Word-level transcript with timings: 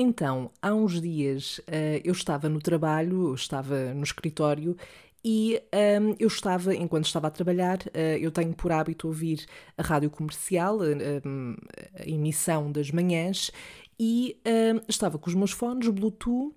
Então, 0.00 0.52
há 0.62 0.72
uns 0.72 1.02
dias 1.02 1.58
uh, 1.58 2.00
eu 2.04 2.12
estava 2.12 2.48
no 2.48 2.60
trabalho, 2.60 3.34
estava 3.34 3.92
no 3.92 4.04
escritório 4.04 4.76
e 5.24 5.60
um, 6.00 6.14
eu 6.20 6.28
estava, 6.28 6.72
enquanto 6.72 7.06
estava 7.06 7.26
a 7.26 7.30
trabalhar, 7.32 7.78
uh, 7.78 8.16
eu 8.20 8.30
tenho 8.30 8.54
por 8.54 8.70
hábito 8.70 9.08
ouvir 9.08 9.44
a 9.76 9.82
rádio 9.82 10.08
comercial, 10.08 10.76
uh, 10.76 11.56
a 11.98 12.08
emissão 12.08 12.70
das 12.70 12.92
manhãs, 12.92 13.50
e 13.98 14.36
um, 14.46 14.80
estava 14.88 15.18
com 15.18 15.28
os 15.28 15.34
meus 15.34 15.50
fones 15.50 15.88
Bluetooth 15.88 16.54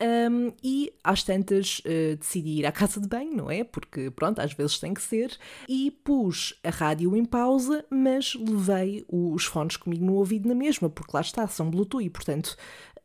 um, 0.00 0.52
e 0.62 0.92
às 1.02 1.22
tantas 1.22 1.80
uh, 1.80 2.16
decidi 2.16 2.58
ir 2.58 2.66
à 2.66 2.72
casa 2.72 3.00
de 3.00 3.08
banho, 3.08 3.36
não 3.36 3.50
é? 3.50 3.64
Porque 3.64 4.10
pronto, 4.10 4.40
às 4.40 4.52
vezes 4.52 4.78
tem 4.78 4.92
que 4.92 5.02
ser. 5.02 5.36
E 5.68 5.90
pus 5.90 6.58
a 6.64 6.70
rádio 6.70 7.16
em 7.16 7.24
pausa, 7.24 7.84
mas 7.90 8.34
levei 8.34 9.04
os 9.08 9.44
fones 9.44 9.76
comigo 9.76 10.04
no 10.04 10.14
ouvido 10.14 10.48
na 10.48 10.54
mesma, 10.54 10.90
porque 10.90 11.12
lá 11.14 11.20
está, 11.20 11.46
são 11.46 11.70
Bluetooth 11.70 12.04
e 12.04 12.10
portanto 12.10 12.56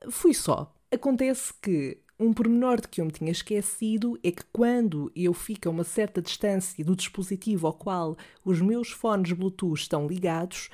fui 0.09 0.33
só. 0.33 0.73
Acontece 0.91 1.53
que 1.61 1.99
um 2.19 2.33
pormenor 2.33 2.81
de 2.81 2.87
que 2.87 2.99
eu 2.99 3.05
me 3.05 3.11
tinha 3.11 3.31
esquecido 3.31 4.19
é 4.23 4.31
que 4.31 4.43
quando 4.51 5.11
eu 5.15 5.33
fico 5.33 5.69
a 5.69 5.71
uma 5.71 5.83
certa 5.83 6.21
distância 6.21 6.83
do 6.83 6.95
dispositivo 6.95 7.67
ao 7.67 7.73
qual 7.73 8.17
os 8.43 8.59
meus 8.59 8.89
fones 8.89 9.31
Bluetooth 9.31 9.79
estão 9.79 10.05
ligados, 10.07 10.69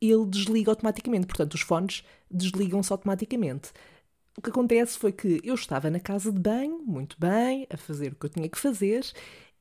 ele 0.00 0.26
desliga 0.26 0.70
automaticamente. 0.70 1.26
Portanto, 1.26 1.54
os 1.54 1.62
fones 1.62 2.04
desligam-se 2.30 2.92
automaticamente. 2.92 3.72
O 4.36 4.42
que 4.42 4.50
acontece 4.50 4.98
foi 4.98 5.12
que 5.12 5.40
eu 5.44 5.54
estava 5.54 5.88
na 5.90 6.00
casa 6.00 6.32
de 6.32 6.40
banho, 6.40 6.78
muito 6.84 7.16
bem, 7.18 7.66
a 7.70 7.76
fazer 7.76 8.12
o 8.12 8.16
que 8.16 8.26
eu 8.26 8.30
tinha 8.30 8.48
que 8.48 8.58
fazer, 8.58 9.04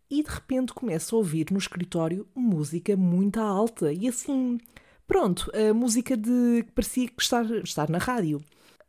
e 0.10 0.24
de 0.24 0.30
repente 0.30 0.74
começo 0.74 1.16
a 1.16 1.18
ouvir 1.18 1.48
no 1.52 1.58
escritório 1.58 2.28
música 2.36 2.96
muito 2.96 3.40
alta 3.40 3.92
e 3.92 4.08
assim, 4.08 4.60
pronto, 5.08 5.52
a 5.56 5.74
música 5.74 6.16
de 6.18 6.64
que 6.66 6.72
parecia 6.72 7.08
que 7.08 7.22
estar, 7.22 7.46
estar 7.64 7.90
na 7.90 7.98
rádio. 7.98 8.42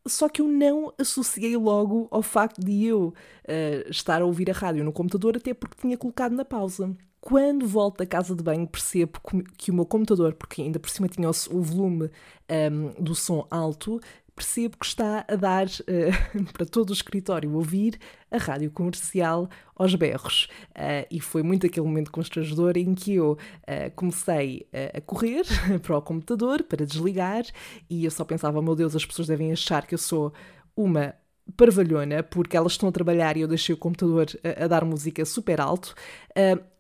Só 0.07 0.29
que 0.29 0.43
eu 0.43 0.49
não 0.49 0.93
associei 0.99 1.57
logo 1.57 2.09
ao 2.11 2.23
facto 2.23 2.61
de 2.63 2.85
eu 2.85 3.09
uh, 3.09 3.91
estar 3.91 4.21
a 4.21 4.27
ouvir 4.27 4.51
a 4.51 4.53
rádio 4.53 4.85
no 4.85 4.93
computador, 4.93 5.37
até 5.37 5.55
porque 5.55 5.81
tinha 5.81 5.97
colocado 5.97 6.33
na 6.33 6.45
pausa. 6.45 6.95
Quando 7.23 7.67
volto 7.67 7.99
da 7.99 8.07
casa 8.07 8.35
de 8.37 8.43
banho, 8.43 8.67
percebo 8.69 9.19
que 9.57 9.71
o 9.71 9.75
meu 9.75 9.87
computador, 9.87 10.35
porque 10.35 10.61
ainda 10.61 10.79
por 10.79 10.91
cima 10.91 11.09
tinha 11.09 11.31
o 11.31 11.63
volume 11.63 12.05
um, 12.05 12.11
ehm, 12.49 12.93
do 13.01 13.15
som 13.15 13.47
alto, 13.51 13.99
percebo 14.35 14.77
que 14.77 14.87
está 14.87 15.25
a 15.29 15.37
dar 15.37 15.67
uh, 15.67 16.45
para 16.53 16.67
todo 16.67 16.91
o 16.91 16.93
escritório 16.93 17.53
ouvir 17.55 17.99
a 18.31 18.37
rádio 18.37 18.71
comercial 18.71 19.49
aos 19.77 19.95
berros. 19.95 20.49
Uh, 20.71 21.07
e 21.11 21.21
foi 21.21 21.43
muito 21.43 21.67
aquele 21.67 21.87
momento 21.87 22.11
constrangedor 22.11 22.77
em 22.77 22.95
que 22.95 23.15
eu 23.15 23.33
uh, 23.33 23.91
comecei 23.95 24.67
a 24.73 25.01
correr 25.01 25.45
para 25.83 25.97
o 25.97 26.03
computador 26.03 26.63
para 26.65 26.85
desligar 26.85 27.45
e 27.89 28.05
eu 28.05 28.11
só 28.11 28.25
pensava, 28.25 28.61
meu 28.61 28.75
Deus, 28.75 28.97
as 28.97 29.07
pessoas 29.07 29.29
devem 29.29 29.53
achar 29.53 29.87
que 29.87 29.95
eu 29.95 29.99
sou 29.99 30.33
uma 30.77 31.15
parvalhona, 31.57 32.23
porque 32.23 32.57
elas 32.57 32.73
estão 32.73 32.89
a 32.89 32.93
trabalhar 32.93 33.37
e 33.37 33.43
eu 33.43 33.49
deixei 33.49 33.75
o 33.75 33.79
computador 33.79 34.27
a, 34.43 34.65
a 34.65 34.67
dar 34.67 34.85
música 34.85 35.25
super 35.25 35.61
alto. 35.61 35.95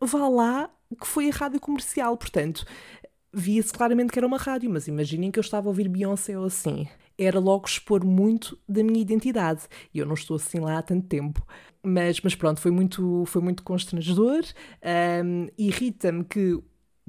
vá 0.00 0.28
lá 0.28 0.70
que 1.00 1.06
foi 1.06 1.28
a 1.28 1.32
rádio 1.32 1.60
comercial, 1.60 2.16
portanto, 2.16 2.64
via-se 3.32 3.72
claramente 3.72 4.12
que 4.12 4.18
era 4.18 4.26
uma 4.26 4.38
rádio, 4.38 4.70
mas 4.70 4.88
imaginem 4.88 5.30
que 5.30 5.38
eu 5.38 5.42
estava 5.42 5.68
a 5.68 5.70
ouvir 5.70 5.88
Beyoncé 5.88 6.38
ou 6.38 6.46
assim 6.46 6.88
era 7.18 7.38
logo 7.38 7.66
expor 7.66 8.04
muito 8.04 8.58
da 8.68 8.82
minha 8.82 9.00
identidade. 9.00 9.62
E 9.92 9.98
eu 9.98 10.06
não 10.06 10.14
estou 10.14 10.36
assim 10.36 10.58
lá 10.58 10.78
há 10.78 10.82
tanto 10.82 11.06
tempo. 11.06 11.44
Mas, 11.82 12.20
mas 12.20 12.34
pronto, 12.34 12.60
foi 12.60 12.70
muito, 12.70 13.24
foi 13.26 13.42
muito 13.42 13.62
constrangedor. 13.62 14.42
Um, 15.22 15.48
Irrita-me 15.58 16.24
que 16.24 16.58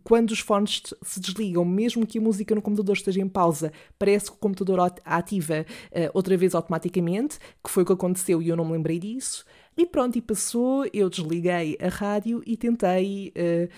quando 0.03 0.31
os 0.31 0.39
fones 0.39 0.83
se 1.01 1.19
desligam, 1.19 1.65
mesmo 1.65 2.05
que 2.05 2.19
a 2.19 2.21
música 2.21 2.53
no 2.53 2.61
computador 2.61 2.95
esteja 2.95 3.21
em 3.21 3.27
pausa, 3.27 3.71
parece 3.97 4.29
que 4.29 4.37
o 4.37 4.39
computador 4.39 4.79
ativa 5.03 5.65
uh, 5.91 6.11
outra 6.13 6.37
vez 6.37 6.53
automaticamente, 6.53 7.39
que 7.63 7.71
foi 7.71 7.83
o 7.83 7.85
que 7.85 7.93
aconteceu 7.93 8.41
e 8.41 8.49
eu 8.49 8.55
não 8.55 8.65
me 8.65 8.73
lembrei 8.73 8.99
disso. 8.99 9.43
E 9.75 9.85
pronto, 9.85 10.17
e 10.17 10.21
passou, 10.21 10.85
eu 10.93 11.09
desliguei 11.09 11.77
a 11.81 11.89
rádio 11.89 12.43
e 12.45 12.55
tentei 12.55 13.33
uh, 13.35 13.69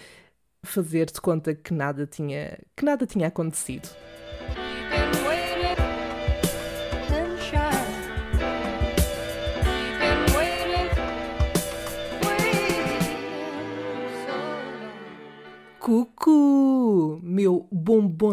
fazer 0.64 1.06
de 1.06 1.22
conta 1.22 1.56
que 1.56 1.74
nada 1.74 2.06
tinha, 2.06 2.60
que 2.76 2.84
nada 2.84 3.06
tinha 3.06 3.28
acontecido. 3.28 3.88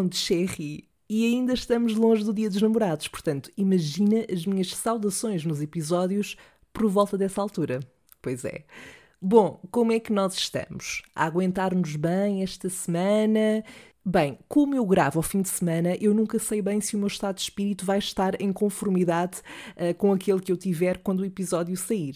De 0.07 0.17
cherry. 0.17 0.89
E 1.09 1.25
ainda 1.25 1.53
estamos 1.53 1.95
longe 1.95 2.23
do 2.23 2.33
Dia 2.33 2.49
dos 2.49 2.61
Namorados, 2.61 3.07
portanto, 3.07 3.51
imagina 3.55 4.25
as 4.31 4.45
minhas 4.45 4.75
saudações 4.75 5.45
nos 5.45 5.61
episódios 5.61 6.35
por 6.73 6.89
volta 6.89 7.15
dessa 7.17 7.41
altura. 7.41 7.79
Pois 8.21 8.43
é. 8.43 8.65
Bom, 9.21 9.59
como 9.71 9.91
é 9.91 9.99
que 9.99 10.11
nós 10.11 10.35
estamos? 10.35 11.03
A 11.15 11.25
aguentar-nos 11.25 11.95
bem 11.95 12.43
esta 12.43 12.69
semana? 12.69 13.63
Bem, 14.03 14.37
como 14.47 14.75
eu 14.75 14.85
gravo 14.85 15.17
ao 15.19 15.23
fim 15.23 15.41
de 15.41 15.49
semana, 15.49 15.95
eu 15.99 16.13
nunca 16.13 16.37
sei 16.37 16.61
bem 16.61 16.79
se 16.79 16.95
o 16.95 16.99
meu 16.99 17.07
estado 17.07 17.37
de 17.37 17.41
espírito 17.41 17.85
vai 17.85 17.97
estar 17.97 18.39
em 18.39 18.53
conformidade 18.53 19.39
uh, 19.77 19.95
com 19.95 20.13
aquele 20.13 20.39
que 20.39 20.51
eu 20.51 20.57
tiver 20.57 20.99
quando 20.99 21.21
o 21.21 21.25
episódio 21.25 21.75
sair. 21.75 22.15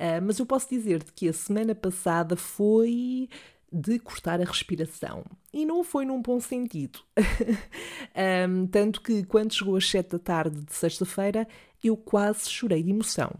Uh, 0.00 0.18
mas 0.24 0.38
eu 0.38 0.46
posso 0.46 0.68
dizer-te 0.68 1.12
que 1.12 1.28
a 1.28 1.32
semana 1.32 1.74
passada 1.74 2.34
foi 2.34 3.28
de 3.72 3.98
cortar 3.98 4.40
a 4.40 4.44
respiração. 4.44 5.24
E 5.52 5.64
não 5.64 5.84
foi 5.84 6.04
num 6.04 6.20
bom 6.20 6.40
sentido. 6.40 7.00
um, 8.48 8.66
tanto 8.66 9.00
que 9.00 9.24
quando 9.24 9.54
chegou 9.54 9.76
às 9.76 9.88
sete 9.88 10.10
da 10.10 10.18
tarde 10.18 10.64
de 10.64 10.74
sexta-feira, 10.74 11.46
eu 11.82 11.96
quase 11.96 12.50
chorei 12.50 12.82
de 12.82 12.90
emoção. 12.90 13.32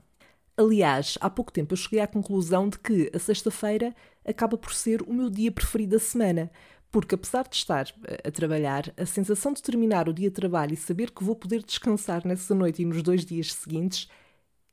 Aliás, 0.56 1.16
há 1.20 1.30
pouco 1.30 1.52
tempo 1.52 1.72
eu 1.72 1.76
cheguei 1.76 2.00
à 2.00 2.06
conclusão 2.06 2.68
de 2.68 2.78
que 2.78 3.10
a 3.14 3.18
sexta-feira 3.18 3.94
acaba 4.24 4.56
por 4.58 4.74
ser 4.74 5.02
o 5.02 5.12
meu 5.12 5.30
dia 5.30 5.50
preferido 5.50 5.92
da 5.92 5.98
semana, 5.98 6.50
porque 6.90 7.14
apesar 7.14 7.48
de 7.48 7.56
estar 7.56 7.86
a 8.24 8.30
trabalhar, 8.30 8.92
a 8.96 9.06
sensação 9.06 9.52
de 9.52 9.62
terminar 9.62 10.08
o 10.08 10.12
dia 10.12 10.28
de 10.28 10.34
trabalho 10.34 10.74
e 10.74 10.76
saber 10.76 11.10
que 11.10 11.24
vou 11.24 11.34
poder 11.34 11.62
descansar 11.62 12.26
nessa 12.26 12.54
noite 12.54 12.82
e 12.82 12.84
nos 12.84 13.02
dois 13.02 13.24
dias 13.24 13.52
seguintes 13.52 14.08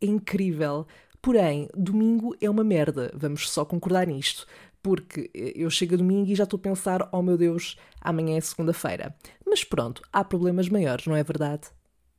é 0.01 0.07
incrível. 0.07 0.85
Porém, 1.21 1.67
domingo 1.75 2.35
é 2.41 2.49
uma 2.49 2.63
merda, 2.63 3.11
vamos 3.15 3.49
só 3.49 3.65
concordar 3.65 4.07
nisto 4.07 4.45
porque 4.87 5.29
eu 5.33 5.69
chego 5.69 5.95
a 5.95 5.97
domingo 5.97 6.31
e 6.31 6.35
já 6.35 6.45
estou 6.45 6.57
a 6.57 6.61
pensar, 6.61 7.09
oh 7.11 7.21
meu 7.21 7.37
Deus, 7.37 7.75
amanhã 7.99 8.37
é 8.37 8.39
segunda-feira. 8.39 9.13
Mas 9.45 9.61
pronto, 9.61 10.01
há 10.13 10.23
problemas 10.23 10.69
maiores, 10.69 11.05
não 11.05 11.13
é 11.13 11.21
verdade? 11.21 11.63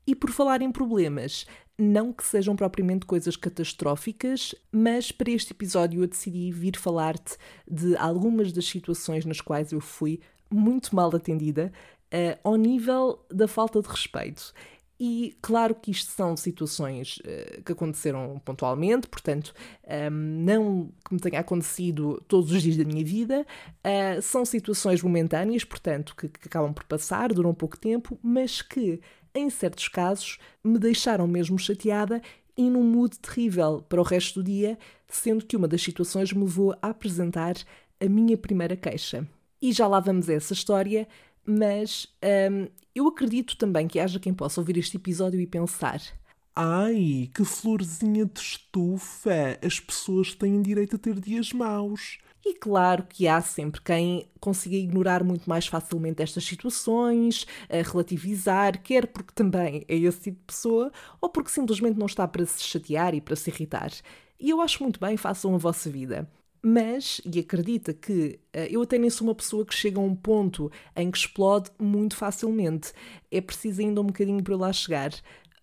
E 0.07 0.15
por 0.15 0.31
falar 0.31 0.61
em 0.61 0.71
problemas, 0.71 1.47
não 1.79 2.13
que 2.13 2.23
sejam 2.23 2.55
propriamente 2.55 3.07
coisas 3.07 3.37
catastróficas, 3.37 4.55
mas 4.71 5.11
para 5.11 5.31
este 5.31 5.53
episódio 5.53 6.03
eu 6.03 6.07
decidi 6.07 6.53
vir 6.53 6.77
falar-te 6.77 7.39
de 7.67 7.97
algumas 7.97 8.53
das 8.53 8.67
situações 8.67 9.25
nas 9.25 9.41
quais 9.41 9.73
eu 9.73 9.81
fui 9.81 10.21
muito 10.51 10.95
mal 10.95 11.09
atendida, 11.17 11.73
uh, 12.13 12.39
ao 12.45 12.57
nível 12.57 13.25
da 13.31 13.49
falta 13.49 13.81
de 13.81 13.89
respeito. 13.89 14.53
E 15.01 15.37
claro 15.41 15.77
que 15.77 15.93
isto 15.93 16.11
são 16.11 16.37
situações 16.37 17.19
uh, 17.19 17.63
que 17.63 17.71
aconteceram 17.71 18.41
pontualmente, 18.45 19.07
portanto, 19.07 19.55
um, 19.87 19.93
ehm, 19.93 20.13
não 20.13 20.89
que 21.07 21.15
me 21.15 21.21
tenha 21.21 21.39
acontecido 21.39 22.21
todos 22.27 22.51
os 22.51 22.63
dias 22.63 22.77
da 22.77 22.85
minha 22.85 23.05
vida, 23.05 23.47
uh, 23.85 24.21
são 24.21 24.45
situações 24.45 25.01
momentâneas, 25.01 25.63
portanto, 25.63 26.17
que, 26.17 26.29
que 26.29 26.49
acabam 26.49 26.73
por 26.73 26.83
passar, 26.85 27.33
duram 27.33 27.55
pouco 27.55 27.79
tempo, 27.79 28.19
mas 28.21 28.61
que, 28.61 29.01
em 29.33 29.49
certos 29.49 29.87
casos, 29.87 30.39
me 30.65 30.81
deixaram 30.81 31.29
mesmo 31.29 31.57
chateada 31.59 32.21
e 32.57 32.69
num 32.69 32.83
mood 32.83 33.17
terrível 33.21 33.85
para 33.89 34.01
o 34.01 34.05
resto 34.05 34.43
do 34.43 34.45
dia, 34.45 34.77
sendo 35.07 35.47
que 35.47 35.57
uma 35.57 35.69
das 35.69 35.81
situações 35.81 36.33
me 36.33 36.43
levou 36.43 36.75
a 36.83 36.89
apresentar 36.89 37.55
a 38.01 38.09
minha 38.09 38.37
primeira 38.37 38.77
queixa. 38.77 39.25
E 39.63 39.73
já 39.73 39.87
lá 39.87 40.01
vamos 40.01 40.29
a 40.29 40.35
essa 40.35 40.53
história, 40.53 41.07
mas 41.47 42.09
um, 42.51 42.67
eu 42.99 43.07
acredito 43.07 43.57
também 43.57 43.87
que 43.87 44.01
haja 44.01 44.19
quem 44.19 44.35
possa 44.35 44.61
ouvir 44.61 44.77
este 44.77 44.97
episódio 44.97 45.41
e 45.41 45.47
pensar: 45.47 46.01
Ai, 46.55 47.31
que 47.35 47.45
florzinha 47.45 48.27
de 48.27 48.41
estufa! 48.41 49.59
As 49.65 49.79
pessoas 49.79 50.35
têm 50.35 50.61
direito 50.61 50.97
a 50.97 50.99
ter 50.99 51.19
dias 51.21 51.53
maus. 51.53 52.19
E 52.45 52.55
claro 52.55 53.05
que 53.09 53.29
há 53.29 53.41
sempre 53.41 53.81
quem 53.81 54.29
consiga 54.41 54.77
ignorar 54.77 55.23
muito 55.23 55.49
mais 55.49 55.67
facilmente 55.67 56.23
estas 56.23 56.45
situações, 56.45 57.47
a 57.69 57.83
relativizar, 57.83 58.83
quer 58.83 59.07
porque 59.09 59.33
também 59.35 59.85
é 59.89 59.97
esse 59.97 60.21
tipo 60.21 60.39
de 60.39 60.47
pessoa, 60.47 60.91
ou 61.21 61.29
porque 61.29 61.51
simplesmente 61.51 61.99
não 61.99 62.07
está 62.07 62.27
para 62.27 62.47
se 62.47 62.63
chatear 62.63 63.15
e 63.15 63.21
para 63.21 63.37
se 63.37 63.51
irritar. 63.51 63.91
E 64.41 64.51
eu 64.51 64.61
acho 64.61 64.83
muito 64.83 65.01
bem, 65.01 65.17
façam 65.17 65.55
a 65.55 65.59
vossa 65.59 65.91
vida. 65.91 66.29
Mas, 66.63 67.21
e 67.25 67.39
acredita 67.39 67.95
que 67.95 68.41
uh, 68.55 68.59
eu 68.71 68.83
até 68.83 68.99
nem 68.99 69.11
sou 69.11 69.29
uma 69.29 69.35
pessoa 69.35 69.65
que 69.65 69.75
chega 69.75 69.99
a 70.01 70.03
um 70.03 70.15
ponto 70.15 70.71
em 70.97 71.11
que 71.11 71.19
explode 71.19 71.71
muito 71.79 72.17
facilmente. 72.17 72.93
É 73.31 73.41
preciso 73.41 73.81
ainda 73.81 74.01
um 74.01 74.07
bocadinho 74.07 74.43
para 74.43 74.57
lá 74.57 74.73
chegar. 74.73 75.13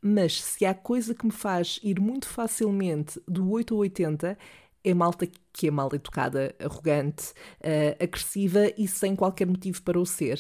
Mas 0.02 0.42
se 0.42 0.66
há 0.66 0.74
coisa 0.74 1.14
que 1.16 1.26
me 1.26 1.32
faz 1.32 1.80
ir 1.84 2.00
muito 2.00 2.28
facilmente 2.28 3.20
do 3.28 3.50
8 3.52 3.74
ao 3.74 3.80
80, 3.82 4.38
é 4.84 4.94
malta 4.94 5.28
que 5.52 5.68
é 5.68 5.72
mal 5.72 5.90
educada, 5.94 6.56
arrogante, 6.60 7.32
uh, 7.62 8.04
agressiva 8.04 8.72
e 8.78 8.88
sem 8.88 9.16
qualquer 9.16 9.48
motivo 9.48 9.82
para 9.82 10.00
o 10.00 10.06
ser. 10.06 10.40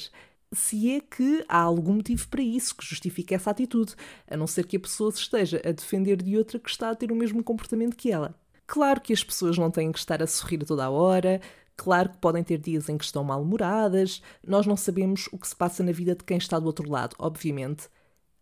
se 0.53 0.95
é 0.95 1.01
que 1.01 1.43
há 1.49 1.59
algum 1.59 1.95
motivo 1.95 2.27
para 2.29 2.41
isso 2.41 2.75
que 2.75 2.85
justifique 2.85 3.33
essa 3.35 3.51
atitude, 3.51 3.95
a 4.27 4.37
não 4.37 4.47
ser 4.47 4.65
que 4.65 4.77
a 4.77 4.79
pessoa 4.79 5.11
se 5.11 5.19
esteja 5.19 5.61
a 5.65 5.71
defender 5.71 6.21
de 6.21 6.37
outra 6.37 6.59
que 6.59 6.69
está 6.69 6.91
a 6.91 6.95
ter 6.95 7.11
o 7.11 7.15
mesmo 7.15 7.43
comportamento 7.43 7.95
que 7.97 8.11
ela. 8.11 8.35
Claro 8.67 9.01
que 9.01 9.13
as 9.13 9.23
pessoas 9.23 9.57
não 9.57 9.69
têm 9.69 9.91
que 9.91 9.99
estar 9.99 10.21
a 10.23 10.27
sorrir 10.27 10.59
toda 10.65 10.85
a 10.85 10.89
hora, 10.89 11.39
claro 11.77 12.09
que 12.09 12.17
podem 12.17 12.43
ter 12.43 12.57
dias 12.57 12.89
em 12.89 12.97
que 12.97 13.05
estão 13.05 13.23
mal-humoradas, 13.23 14.21
nós 14.45 14.65
não 14.65 14.75
sabemos 14.75 15.27
o 15.31 15.37
que 15.37 15.47
se 15.47 15.55
passa 15.55 15.83
na 15.83 15.91
vida 15.91 16.15
de 16.15 16.23
quem 16.23 16.37
está 16.37 16.59
do 16.59 16.65
outro 16.65 16.89
lado, 16.89 17.15
obviamente. 17.19 17.87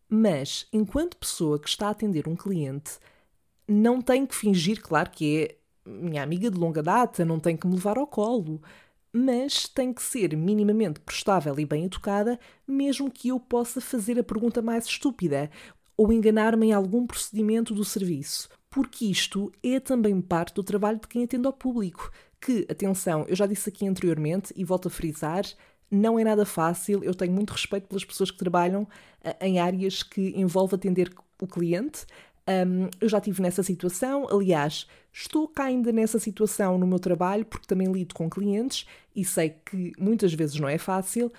Mas, 0.09 0.67
enquanto 0.71 1.17
pessoa 1.17 1.59
que 1.59 1.67
está 1.67 1.87
a 1.87 1.91
atender 1.91 2.27
um 2.27 2.35
cliente, 2.35 2.99
não 3.67 4.01
tem 4.01 4.25
que 4.25 4.35
fingir, 4.35 4.81
claro, 4.81 5.09
que 5.11 5.57
é 5.85 5.89
minha 5.89 6.23
amiga 6.23 6.49
de 6.49 6.57
longa 6.57 6.81
data, 6.83 7.25
não 7.25 7.39
tem 7.39 7.57
que 7.57 7.67
me 7.67 7.75
levar 7.75 7.97
ao 7.97 8.07
colo, 8.07 8.61
mas 9.11 9.67
tem 9.67 9.93
que 9.93 10.01
ser 10.01 10.35
minimamente 10.35 10.99
prestável 10.99 11.59
e 11.59 11.65
bem 11.65 11.85
educada, 11.85 12.39
mesmo 12.67 13.11
que 13.11 13.29
eu 13.29 13.39
possa 13.39 13.81
fazer 13.81 14.19
a 14.19 14.23
pergunta 14.23 14.61
mais 14.61 14.85
estúpida 14.85 15.51
ou 15.95 16.11
enganar-me 16.11 16.67
em 16.67 16.73
algum 16.73 17.05
procedimento 17.05 17.73
do 17.73 17.85
serviço. 17.85 18.49
Porque 18.73 19.05
isto 19.05 19.51
é 19.61 19.79
também 19.79 20.19
parte 20.19 20.55
do 20.55 20.63
trabalho 20.63 20.99
de 20.99 21.07
quem 21.07 21.23
atende 21.23 21.45
ao 21.45 21.53
público. 21.53 22.11
Que, 22.41 22.65
atenção, 22.67 23.23
eu 23.27 23.35
já 23.35 23.45
disse 23.45 23.69
aqui 23.69 23.87
anteriormente 23.87 24.51
e 24.55 24.65
volto 24.65 24.87
a 24.87 24.91
frisar, 24.91 25.45
não 25.91 26.17
é 26.17 26.23
nada 26.23 26.43
fácil. 26.43 27.03
Eu 27.03 27.13
tenho 27.13 27.31
muito 27.31 27.51
respeito 27.51 27.87
pelas 27.87 28.03
pessoas 28.03 28.31
que 28.31 28.37
trabalham 28.37 28.81
uh, 28.81 29.45
em 29.45 29.59
áreas 29.59 30.01
que 30.01 30.33
envolvem 30.35 30.75
atender 30.75 31.13
o 31.39 31.45
cliente. 31.45 32.07
Um, 32.47 32.89
eu 32.99 33.07
já 33.07 33.19
estive 33.19 33.43
nessa 33.43 33.61
situação, 33.61 34.27
aliás, 34.27 34.87
estou 35.13 35.47
cá 35.47 35.65
ainda 35.65 35.91
nessa 35.91 36.17
situação 36.17 36.79
no 36.79 36.87
meu 36.87 36.97
trabalho, 36.97 37.45
porque 37.45 37.67
também 37.67 37.91
lido 37.91 38.15
com 38.15 38.27
clientes 38.27 38.87
e 39.15 39.23
sei 39.23 39.55
que 39.63 39.93
muitas 39.99 40.33
vezes 40.33 40.59
não 40.59 40.67
é 40.67 40.79
fácil. 40.79 41.31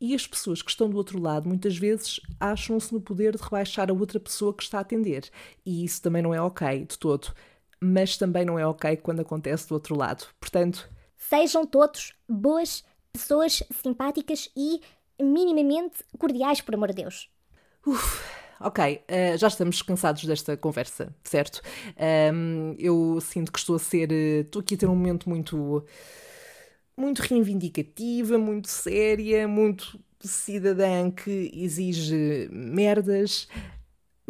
E 0.00 0.14
as 0.14 0.26
pessoas 0.26 0.62
que 0.62 0.70
estão 0.70 0.88
do 0.88 0.96
outro 0.96 1.20
lado 1.20 1.46
muitas 1.46 1.76
vezes 1.76 2.20
acham-se 2.38 2.92
no 2.92 3.00
poder 3.00 3.36
de 3.36 3.42
rebaixar 3.42 3.90
a 3.90 3.92
outra 3.92 4.18
pessoa 4.18 4.54
que 4.54 4.62
está 4.62 4.78
a 4.78 4.80
atender. 4.80 5.30
E 5.64 5.84
isso 5.84 6.00
também 6.00 6.22
não 6.22 6.32
é 6.32 6.40
ok 6.40 6.86
de 6.86 6.98
todo. 6.98 7.34
Mas 7.78 8.16
também 8.16 8.44
não 8.44 8.58
é 8.58 8.66
ok 8.66 8.96
quando 8.96 9.20
acontece 9.20 9.68
do 9.68 9.74
outro 9.74 9.96
lado. 9.96 10.26
Portanto. 10.40 10.90
Sejam 11.16 11.66
todos 11.66 12.14
boas 12.26 12.82
pessoas 13.12 13.62
simpáticas 13.82 14.48
e 14.56 14.80
minimamente 15.20 16.02
cordiais, 16.18 16.60
por 16.60 16.74
amor 16.74 16.88
de 16.88 17.02
Deus. 17.02 17.28
Uf, 17.86 18.22
ok, 18.60 19.02
uh, 19.04 19.36
já 19.36 19.48
estamos 19.48 19.82
cansados 19.82 20.24
desta 20.24 20.56
conversa, 20.56 21.14
certo? 21.22 21.60
Um, 22.32 22.74
eu 22.78 23.20
sinto 23.20 23.52
que 23.52 23.58
estou 23.58 23.76
a 23.76 23.78
ser. 23.78 24.12
Eh, 24.12 24.40
estou 24.40 24.60
aqui 24.60 24.74
a 24.74 24.78
ter 24.78 24.86
um 24.86 24.96
momento 24.96 25.28
muito. 25.28 25.84
Muito 27.00 27.20
reivindicativa, 27.20 28.38
muito 28.38 28.68
séria, 28.68 29.48
muito 29.48 29.98
cidadã 30.20 31.10
que 31.10 31.50
exige 31.54 32.48
merdas. 32.52 33.48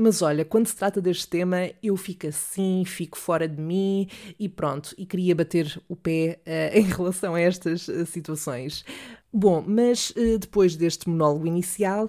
Mas 0.02 0.22
olha, 0.22 0.46
quando 0.46 0.66
se 0.66 0.74
trata 0.74 0.98
deste 0.98 1.28
tema, 1.28 1.70
eu 1.82 1.94
fico 1.94 2.26
assim, 2.26 2.84
fico 2.86 3.18
fora 3.18 3.46
de 3.46 3.60
mim 3.60 4.08
e 4.38 4.48
pronto, 4.48 4.94
e 4.96 5.04
queria 5.04 5.34
bater 5.34 5.78
o 5.90 5.94
pé 5.94 6.40
uh, 6.46 6.72
em 6.74 6.84
relação 6.84 7.34
a 7.34 7.40
estas 7.40 7.86
uh, 7.86 8.06
situações. 8.06 8.82
Bom, 9.30 9.62
mas 9.64 10.08
uh, 10.16 10.38
depois 10.38 10.74
deste 10.74 11.06
monólogo 11.06 11.46
inicial, 11.46 12.08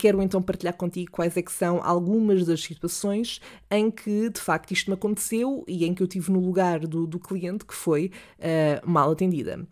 quero 0.00 0.20
então 0.20 0.42
partilhar 0.42 0.76
contigo 0.76 1.12
quais 1.12 1.36
é 1.36 1.40
que 1.40 1.52
são 1.52 1.80
algumas 1.80 2.44
das 2.44 2.60
situações 2.60 3.40
em 3.70 3.88
que 3.88 4.28
de 4.30 4.40
facto 4.40 4.72
isto 4.72 4.90
me 4.90 4.94
aconteceu 4.94 5.64
e 5.68 5.84
em 5.84 5.94
que 5.94 6.02
eu 6.02 6.08
tive 6.08 6.32
no 6.32 6.40
lugar 6.40 6.80
do, 6.80 7.06
do 7.06 7.20
cliente 7.20 7.64
que 7.64 7.74
foi 7.74 8.10
mal 8.84 9.12
atendida. 9.12 9.64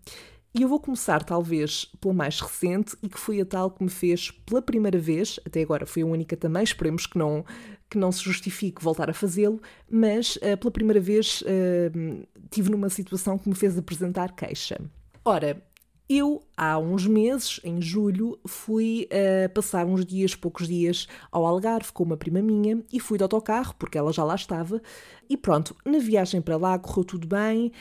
E 0.58 0.62
eu 0.62 0.68
vou 0.68 0.80
começar, 0.80 1.22
talvez, 1.22 1.84
pela 2.00 2.14
mais 2.14 2.40
recente 2.40 2.96
e 3.02 3.10
que 3.10 3.20
foi 3.20 3.42
a 3.42 3.44
tal 3.44 3.70
que 3.70 3.84
me 3.84 3.90
fez 3.90 4.30
pela 4.30 4.62
primeira 4.62 4.98
vez, 4.98 5.38
até 5.44 5.60
agora 5.60 5.84
foi 5.84 6.00
a 6.00 6.06
única 6.06 6.34
também, 6.34 6.62
esperemos 6.62 7.04
que 7.04 7.18
não, 7.18 7.44
que 7.90 7.98
não 7.98 8.10
se 8.10 8.22
justifique 8.22 8.82
voltar 8.82 9.10
a 9.10 9.12
fazê-lo, 9.12 9.60
mas 9.90 10.36
uh, 10.36 10.56
pela 10.56 10.70
primeira 10.70 10.98
vez 10.98 11.42
uh, 11.42 12.26
tive 12.50 12.70
numa 12.70 12.88
situação 12.88 13.36
que 13.36 13.50
me 13.50 13.54
fez 13.54 13.76
apresentar 13.76 14.34
queixa. 14.34 14.80
Ora, 15.22 15.62
eu, 16.08 16.40
há 16.56 16.78
uns 16.78 17.04
meses, 17.04 17.60
em 17.64 17.82
julho, 17.82 18.38
fui 18.46 19.08
uh, 19.10 19.52
passar 19.52 19.84
uns 19.84 20.06
dias, 20.06 20.36
poucos 20.36 20.68
dias, 20.68 21.08
ao 21.32 21.44
Algarve 21.44 21.92
com 21.92 22.04
uma 22.04 22.16
prima 22.16 22.40
minha 22.40 22.80
e 22.92 23.00
fui 23.00 23.18
de 23.18 23.24
autocarro, 23.24 23.74
porque 23.76 23.98
ela 23.98 24.12
já 24.12 24.22
lá 24.22 24.36
estava. 24.36 24.80
E 25.28 25.36
pronto, 25.36 25.74
na 25.84 25.98
viagem 25.98 26.40
para 26.40 26.56
lá 26.56 26.78
correu 26.78 27.04
tudo 27.04 27.26
bem, 27.26 27.72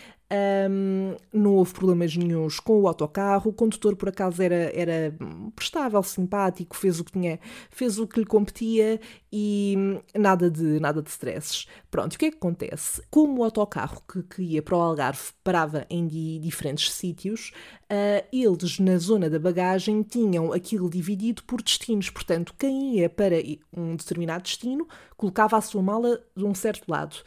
um, 0.70 1.16
não 1.32 1.54
houve 1.56 1.74
problemas 1.74 2.16
nenhums 2.18 2.60
com 2.60 2.82
o 2.82 2.88
autocarro, 2.88 3.52
o 3.52 3.54
condutor 3.54 3.96
por 3.96 4.10
acaso 4.10 4.42
era, 4.42 4.72
era 4.74 5.16
prestável, 5.56 6.02
simpático, 6.02 6.76
fez 6.76 7.00
o 7.00 7.04
que 7.06 7.12
tinha, 7.12 7.40
fez 7.70 8.00
o 8.00 8.08
que 8.08 8.20
lhe 8.20 8.26
competia 8.26 9.00
e 9.32 9.76
nada 10.16 10.50
de 10.50 10.80
nada 10.80 11.02
de 11.02 11.10
stresses. 11.10 11.68
Pronto, 11.92 12.16
o 12.16 12.18
que 12.18 12.26
é 12.26 12.32
que 12.32 12.38
acontece? 12.38 13.04
Como 13.12 13.42
o 13.42 13.44
autocarro 13.44 14.02
que, 14.12 14.24
que 14.24 14.42
ia 14.42 14.64
para 14.64 14.76
o 14.76 14.82
Algarve 14.82 15.32
parava 15.44 15.86
em 15.90 16.08
di, 16.08 16.40
diferentes 16.40 16.92
sítios, 16.92 17.52
uh, 17.84 18.26
eles 18.34 18.80
na 18.80 18.98
zona 18.98 19.30
da 19.30 19.38
bagagem 19.38 20.02
tinham 20.02 20.52
aquilo 20.52 20.90
dividido 20.90 21.44
por 21.44 21.62
destinos, 21.62 22.10
portanto, 22.10 22.56
quem 22.58 22.96
ia 22.96 23.10
para 23.10 23.36
um 23.76 23.96
determinado 23.96 24.44
destino 24.44 24.88
colocava 25.16 25.56
a 25.58 25.62
sua 25.62 25.82
mala 25.82 26.20
de 26.36 26.44
um 26.44 26.56
certo 26.56 26.90
lado 26.90 27.18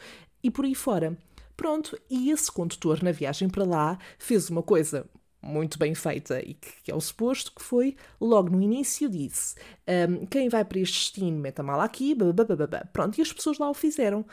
e 0.43 0.51
por 0.51 0.65
aí 0.65 0.75
fora. 0.75 1.17
Pronto, 1.55 1.99
e 2.09 2.31
esse 2.31 2.51
condutor 2.51 3.03
na 3.03 3.11
viagem 3.11 3.49
para 3.49 3.65
lá 3.65 3.99
fez 4.17 4.49
uma 4.49 4.63
coisa 4.63 5.05
muito 5.41 5.79
bem 5.79 5.95
feita 5.95 6.39
e 6.41 6.53
que, 6.53 6.69
que 6.83 6.91
é 6.91 6.95
o 6.95 7.01
suposto, 7.01 7.51
que 7.53 7.61
foi, 7.61 7.95
logo 8.19 8.49
no 8.49 8.61
início, 8.61 9.09
disse 9.09 9.55
um, 10.09 10.25
quem 10.25 10.49
vai 10.49 10.63
para 10.65 10.79
este 10.79 10.97
destino 10.97 11.37
mete 11.37 11.59
a 11.59 11.63
mala 11.63 11.83
aqui. 11.83 12.15
Pronto, 12.93 13.17
e 13.17 13.21
as 13.21 13.31
pessoas 13.31 13.57
lá 13.57 13.69
o 13.69 13.73
fizeram. 13.73 14.25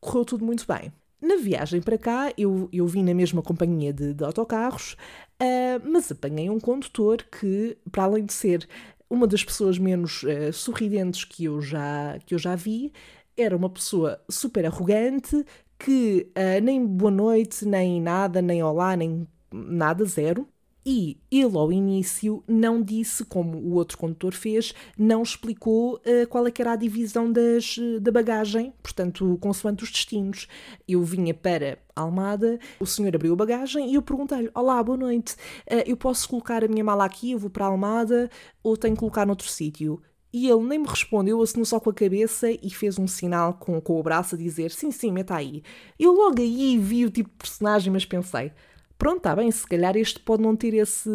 Correu 0.00 0.24
tudo 0.24 0.44
muito 0.44 0.66
bem. 0.66 0.92
Na 1.20 1.36
viagem 1.36 1.82
para 1.82 1.98
cá, 1.98 2.32
eu, 2.36 2.68
eu 2.72 2.86
vim 2.86 3.02
na 3.02 3.12
mesma 3.12 3.42
companhia 3.42 3.92
de, 3.92 4.14
de 4.14 4.24
autocarros, 4.24 4.96
uh, 5.42 5.90
mas 5.90 6.10
apanhei 6.10 6.48
um 6.48 6.58
condutor 6.58 7.22
que, 7.24 7.76
para 7.92 8.04
além 8.04 8.24
de 8.24 8.32
ser 8.32 8.66
uma 9.08 9.26
das 9.26 9.44
pessoas 9.44 9.76
menos 9.76 10.22
uh, 10.22 10.50
sorridentes 10.50 11.24
que 11.24 11.44
eu, 11.44 11.60
já, 11.60 12.18
que 12.24 12.34
eu 12.34 12.38
já 12.38 12.56
vi, 12.56 12.90
era 13.40 13.56
uma 13.56 13.70
pessoa 13.70 14.20
super 14.28 14.66
arrogante, 14.66 15.44
que 15.78 16.30
uh, 16.36 16.62
nem 16.62 16.84
boa 16.84 17.10
noite, 17.10 17.66
nem 17.66 18.00
nada, 18.00 18.42
nem 18.42 18.62
olá, 18.62 18.96
nem 18.96 19.26
nada, 19.52 20.04
zero. 20.04 20.46
E 20.84 21.18
ele, 21.30 21.56
ao 21.56 21.70
início, 21.70 22.42
não 22.48 22.82
disse, 22.82 23.24
como 23.24 23.58
o 23.58 23.74
outro 23.74 23.98
condutor 23.98 24.32
fez, 24.32 24.74
não 24.96 25.22
explicou 25.22 25.96
uh, 25.96 26.26
qual 26.28 26.46
é 26.46 26.52
era 26.58 26.72
a 26.72 26.76
divisão 26.76 27.30
das, 27.30 27.76
da 28.00 28.10
bagagem, 28.10 28.72
portanto, 28.82 29.38
consoante 29.40 29.84
os 29.84 29.90
destinos. 29.90 30.48
Eu 30.88 31.02
vinha 31.02 31.34
para 31.34 31.78
Almada, 31.94 32.58
o 32.78 32.86
senhor 32.86 33.14
abriu 33.14 33.34
a 33.34 33.36
bagagem 33.36 33.90
e 33.90 33.94
eu 33.94 34.02
perguntei-lhe: 34.02 34.50
Olá, 34.54 34.82
boa 34.82 34.96
noite, 34.96 35.34
uh, 35.70 35.84
eu 35.86 35.96
posso 35.96 36.28
colocar 36.28 36.64
a 36.64 36.68
minha 36.68 36.84
mala 36.84 37.04
aqui, 37.04 37.32
eu 37.32 37.38
vou 37.38 37.50
para 37.50 37.66
Almada, 37.66 38.30
ou 38.62 38.76
tenho 38.76 38.94
que 38.94 39.00
colocar 39.00 39.26
noutro 39.26 39.48
sítio? 39.48 40.00
E 40.32 40.48
ele 40.48 40.62
nem 40.62 40.78
me 40.78 40.86
respondeu, 40.86 41.42
assinou 41.42 41.64
só 41.64 41.80
com 41.80 41.90
a 41.90 41.94
cabeça 41.94 42.50
e 42.50 42.70
fez 42.70 42.98
um 42.98 43.06
sinal 43.06 43.54
com, 43.54 43.80
com 43.80 43.98
o 43.98 44.02
braço 44.02 44.34
a 44.36 44.38
dizer 44.38 44.70
sim, 44.70 44.90
sim, 44.90 45.10
meta 45.10 45.34
aí. 45.34 45.62
Eu 45.98 46.12
logo 46.12 46.40
aí 46.40 46.78
vi 46.78 47.04
o 47.04 47.10
tipo 47.10 47.30
de 47.30 47.36
personagem, 47.36 47.92
mas 47.92 48.04
pensei, 48.04 48.52
pronto, 48.96 49.18
está 49.18 49.34
bem, 49.34 49.50
se 49.50 49.66
calhar 49.66 49.96
este 49.96 50.20
pode 50.20 50.42
não 50.42 50.54
ter 50.54 50.74
esse, 50.74 51.10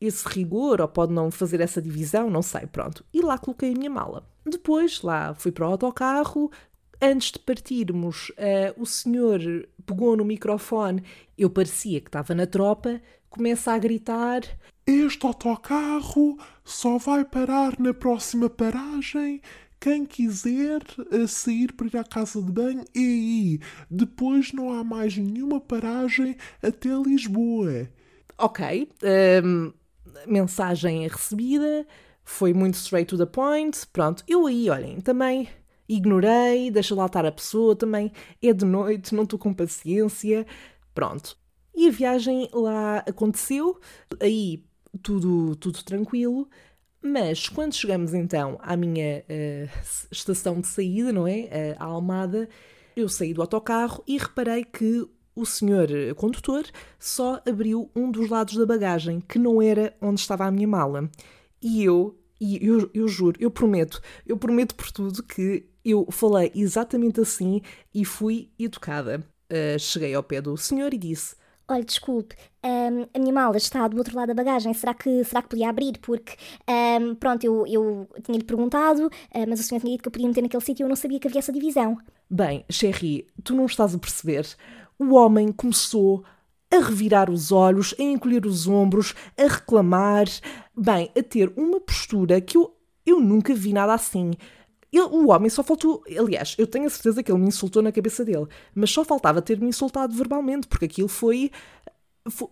esse 0.00 0.28
rigor 0.28 0.80
ou 0.80 0.88
pode 0.88 1.12
não 1.12 1.30
fazer 1.30 1.60
essa 1.60 1.80
divisão, 1.80 2.28
não 2.28 2.42
sei, 2.42 2.66
pronto. 2.66 3.04
E 3.12 3.22
lá 3.22 3.38
coloquei 3.38 3.72
a 3.72 3.74
minha 3.74 3.90
mala. 3.90 4.28
Depois, 4.44 5.00
lá 5.02 5.34
fui 5.34 5.50
para 5.50 5.66
o 5.66 5.70
autocarro, 5.70 6.50
antes 7.00 7.32
de 7.32 7.38
partirmos, 7.38 8.30
uh, 8.30 8.80
o 8.80 8.86
senhor 8.86 9.40
pegou 9.84 10.16
no 10.16 10.24
microfone, 10.24 11.02
eu 11.36 11.50
parecia 11.50 12.00
que 12.00 12.08
estava 12.08 12.34
na 12.34 12.46
tropa, 12.46 13.00
começa 13.28 13.72
a 13.72 13.78
gritar: 13.78 14.42
Este 14.86 15.26
autocarro 15.26 16.38
só 16.64 16.96
vai 16.96 17.24
parar 17.24 17.76
na 17.80 17.92
próxima 17.92 18.48
paragem. 18.48 19.42
Quem 19.80 20.06
quiser 20.06 20.80
eh, 21.10 21.26
sair 21.26 21.72
para 21.72 21.88
ir 21.88 21.96
à 21.96 22.04
casa 22.04 22.40
de 22.40 22.52
banho 22.52 22.84
é 22.94 23.00
aí. 23.00 23.60
Depois 23.90 24.52
não 24.52 24.72
há 24.72 24.84
mais 24.84 25.16
nenhuma 25.16 25.60
paragem 25.60 26.36
até 26.62 26.90
Lisboa. 27.04 27.88
Ok, 28.38 28.88
um, 29.44 29.72
mensagem 30.24 31.08
recebida, 31.08 31.84
foi 32.22 32.54
muito 32.54 32.74
straight 32.74 33.08
to 33.08 33.18
the 33.18 33.26
point. 33.26 33.86
Pronto, 33.92 34.22
eu 34.28 34.46
aí, 34.46 34.70
olhem, 34.70 35.00
também 35.00 35.48
ignorei, 35.88 36.70
deixa 36.70 36.94
lá 36.94 37.06
estar 37.06 37.26
a 37.26 37.32
pessoa, 37.32 37.74
também 37.74 38.12
é 38.40 38.52
de 38.52 38.64
noite, 38.64 39.16
não 39.16 39.24
estou 39.24 39.38
com 39.38 39.52
paciência. 39.52 40.46
Pronto. 40.94 41.36
E 41.74 41.88
a 41.88 41.90
viagem 41.90 42.48
lá 42.52 42.98
aconteceu, 42.98 43.80
aí 44.20 44.64
tudo, 44.96 45.56
tudo 45.56 45.82
tranquilo, 45.82 46.48
mas 47.02 47.48
quando 47.48 47.74
chegamos 47.74 48.14
então 48.14 48.58
à 48.62 48.76
minha 48.76 49.24
uh, 49.28 50.08
estação 50.10 50.60
de 50.60 50.66
saída, 50.66 51.12
não 51.12 51.26
é? 51.26 51.40
Uh, 51.42 51.76
a 51.78 51.84
Almada, 51.84 52.48
eu 52.96 53.08
saí 53.08 53.32
do 53.32 53.42
autocarro 53.42 54.02
e 54.06 54.18
reparei 54.18 54.64
que 54.64 55.06
o 55.34 55.44
senhor 55.44 55.88
condutor 56.16 56.64
só 56.98 57.42
abriu 57.46 57.90
um 57.94 58.10
dos 58.10 58.30
lados 58.30 58.56
da 58.56 58.64
bagagem, 58.64 59.20
que 59.20 59.38
não 59.38 59.60
era 59.60 59.94
onde 60.00 60.20
estava 60.20 60.46
a 60.46 60.50
minha 60.50 60.66
mala. 60.66 61.10
E 61.60 61.84
eu, 61.84 62.18
e 62.40 62.66
eu, 62.66 62.90
eu 62.94 63.06
juro, 63.06 63.36
eu 63.38 63.50
prometo, 63.50 64.00
eu 64.26 64.36
prometo 64.38 64.74
por 64.74 64.90
tudo 64.90 65.22
que 65.22 65.68
eu 65.84 66.10
falei 66.10 66.50
exatamente 66.54 67.20
assim 67.20 67.60
e 67.94 68.04
fui 68.04 68.50
educada. 68.58 69.22
Uh, 69.52 69.78
cheguei 69.78 70.14
ao 70.14 70.22
pé 70.22 70.40
do 70.40 70.56
senhor 70.56 70.92
e 70.92 70.98
disse: 70.98 71.36
Olha, 71.68 71.84
desculpe, 71.84 72.36
um, 72.64 73.08
a 73.12 73.18
minha 73.18 73.32
mala 73.32 73.56
está 73.56 73.88
do 73.88 73.96
outro 73.96 74.16
lado 74.16 74.28
da 74.28 74.34
bagagem, 74.34 74.72
será 74.72 74.94
que, 74.94 75.24
será 75.24 75.42
que 75.42 75.48
podia 75.48 75.68
abrir? 75.68 75.98
Porque, 75.98 76.36
um, 77.00 77.16
pronto, 77.16 77.42
eu, 77.42 77.66
eu 77.66 78.08
tinha-lhe 78.22 78.44
perguntado, 78.44 79.06
uh, 79.06 79.46
mas 79.48 79.58
o 79.58 79.62
senhor 79.64 79.80
tinha 79.80 79.92
dito 79.92 80.02
que 80.02 80.08
eu 80.08 80.12
podia 80.12 80.28
meter 80.28 80.42
naquele 80.42 80.62
sítio 80.62 80.82
e 80.82 80.84
eu 80.84 80.88
não 80.88 80.94
sabia 80.94 81.18
que 81.18 81.26
havia 81.26 81.40
essa 81.40 81.52
divisão. 81.52 81.98
Bem, 82.30 82.64
Sherry, 82.70 83.26
tu 83.42 83.52
não 83.52 83.66
estás 83.66 83.96
a 83.96 83.98
perceber. 83.98 84.46
O 84.96 85.14
homem 85.14 85.50
começou 85.50 86.24
a 86.72 86.78
revirar 86.78 87.28
os 87.30 87.50
olhos, 87.50 87.94
a 87.98 88.02
encolher 88.02 88.46
os 88.46 88.68
ombros, 88.68 89.14
a 89.36 89.48
reclamar, 89.48 90.26
bem, 90.76 91.10
a 91.18 91.22
ter 91.22 91.52
uma 91.56 91.80
postura 91.80 92.40
que 92.40 92.56
eu, 92.56 92.76
eu 93.04 93.18
nunca 93.18 93.52
vi 93.54 93.72
nada 93.72 93.92
assim. 93.92 94.30
Ele, 94.92 95.04
o 95.04 95.30
homem 95.30 95.50
só 95.50 95.62
faltou. 95.62 96.02
Aliás, 96.18 96.54
eu 96.58 96.66
tenho 96.66 96.86
a 96.86 96.90
certeza 96.90 97.22
que 97.22 97.30
ele 97.30 97.40
me 97.40 97.48
insultou 97.48 97.82
na 97.82 97.92
cabeça 97.92 98.24
dele, 98.24 98.46
mas 98.74 98.90
só 98.90 99.04
faltava 99.04 99.42
ter-me 99.42 99.68
insultado 99.68 100.14
verbalmente, 100.14 100.66
porque 100.66 100.86
aquilo 100.86 101.08
foi, 101.08 101.50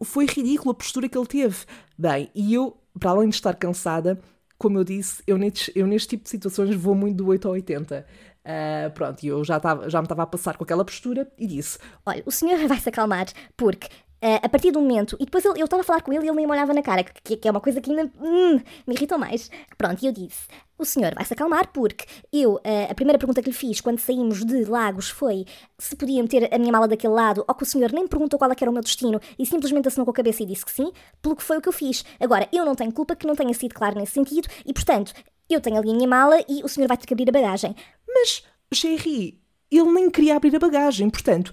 foi. 0.02 0.26
Ridículo 0.26 0.70
a 0.70 0.74
postura 0.74 1.08
que 1.08 1.16
ele 1.16 1.26
teve. 1.26 1.64
Bem, 1.96 2.30
e 2.34 2.54
eu, 2.54 2.76
para 2.98 3.10
além 3.10 3.28
de 3.28 3.36
estar 3.36 3.54
cansada, 3.54 4.20
como 4.58 4.78
eu 4.78 4.84
disse, 4.84 5.22
eu 5.26 5.36
neste, 5.38 5.72
eu 5.74 5.86
neste 5.86 6.08
tipo 6.08 6.24
de 6.24 6.30
situações 6.30 6.74
vou 6.74 6.94
muito 6.94 7.16
do 7.16 7.26
8 7.26 7.46
ao 7.46 7.54
80. 7.54 8.06
Uh, 8.44 8.46
ah, 8.46 8.90
pronto, 8.90 9.22
e 9.22 9.28
eu 9.28 9.42
já, 9.42 9.58
tava, 9.58 9.88
já 9.88 10.00
me 10.00 10.04
estava 10.04 10.22
a 10.22 10.26
passar 10.26 10.56
com 10.56 10.64
aquela 10.64 10.84
postura 10.84 11.30
e 11.38 11.46
disse: 11.46 11.78
Olha, 12.04 12.22
o 12.26 12.30
senhor 12.30 12.66
vai 12.68 12.78
se 12.78 12.88
acalmar, 12.88 13.26
porque 13.56 13.88
Uh, 14.24 14.40
a 14.42 14.48
partir 14.48 14.70
do 14.70 14.80
momento. 14.80 15.18
E 15.20 15.26
depois 15.26 15.44
eu 15.44 15.52
estava 15.52 15.82
a 15.82 15.84
falar 15.84 16.00
com 16.00 16.10
ele 16.10 16.24
e 16.24 16.28
ele 16.28 16.36
nem 16.36 16.46
me 16.46 16.52
olhava 16.52 16.72
na 16.72 16.80
cara, 16.80 17.04
que, 17.04 17.36
que 17.36 17.46
é 17.46 17.50
uma 17.50 17.60
coisa 17.60 17.78
que 17.78 17.90
ainda 17.90 18.10
hum, 18.18 18.58
me 18.86 18.94
irritou 18.94 19.18
mais. 19.18 19.50
Pronto, 19.76 20.02
e 20.02 20.06
eu 20.06 20.12
disse: 20.12 20.48
o 20.78 20.84
senhor 20.86 21.14
vai 21.14 21.26
se 21.26 21.34
acalmar, 21.34 21.70
porque 21.72 22.06
eu, 22.32 22.54
uh, 22.54 22.90
a 22.90 22.94
primeira 22.94 23.18
pergunta 23.18 23.42
que 23.42 23.50
lhe 23.50 23.54
fiz 23.54 23.82
quando 23.82 23.98
saímos 23.98 24.42
de 24.42 24.64
Lagos 24.64 25.10
foi 25.10 25.44
se 25.78 25.94
podia 25.94 26.22
meter 26.22 26.48
a 26.50 26.58
minha 26.58 26.72
mala 26.72 26.88
daquele 26.88 27.12
lado, 27.12 27.44
ou 27.46 27.54
que 27.54 27.64
o 27.64 27.66
senhor 27.66 27.92
nem 27.92 28.08
perguntou 28.08 28.38
qual 28.38 28.50
é 28.50 28.54
era 28.58 28.70
o 28.70 28.72
meu 28.72 28.82
destino 28.82 29.20
e 29.38 29.44
simplesmente 29.44 29.88
assinou 29.88 30.06
com 30.06 30.10
a 30.10 30.14
cabeça 30.14 30.42
e 30.42 30.46
disse 30.46 30.64
que 30.64 30.72
sim, 30.72 30.90
pelo 31.20 31.36
que 31.36 31.42
foi 31.42 31.58
o 31.58 31.60
que 31.60 31.68
eu 31.68 31.72
fiz. 31.72 32.02
Agora, 32.18 32.48
eu 32.50 32.64
não 32.64 32.74
tenho 32.74 32.92
culpa 32.92 33.14
que 33.14 33.26
não 33.26 33.36
tenha 33.36 33.52
sido 33.52 33.74
claro 33.74 33.98
nesse 33.98 34.12
sentido 34.12 34.48
e, 34.64 34.72
portanto, 34.72 35.12
eu 35.50 35.60
tenho 35.60 35.76
ali 35.76 35.90
a 35.90 35.94
minha 35.94 36.08
mala 36.08 36.42
e 36.48 36.62
o 36.64 36.68
senhor 36.68 36.88
vai 36.88 36.96
ter 36.96 37.06
que 37.06 37.12
abrir 37.12 37.28
a 37.28 37.32
bagagem. 37.32 37.76
Mas, 38.08 38.42
Jerry, 38.72 39.38
ele 39.70 39.92
nem 39.92 40.10
queria 40.10 40.36
abrir 40.36 40.56
a 40.56 40.58
bagagem, 40.58 41.10
portanto 41.10 41.52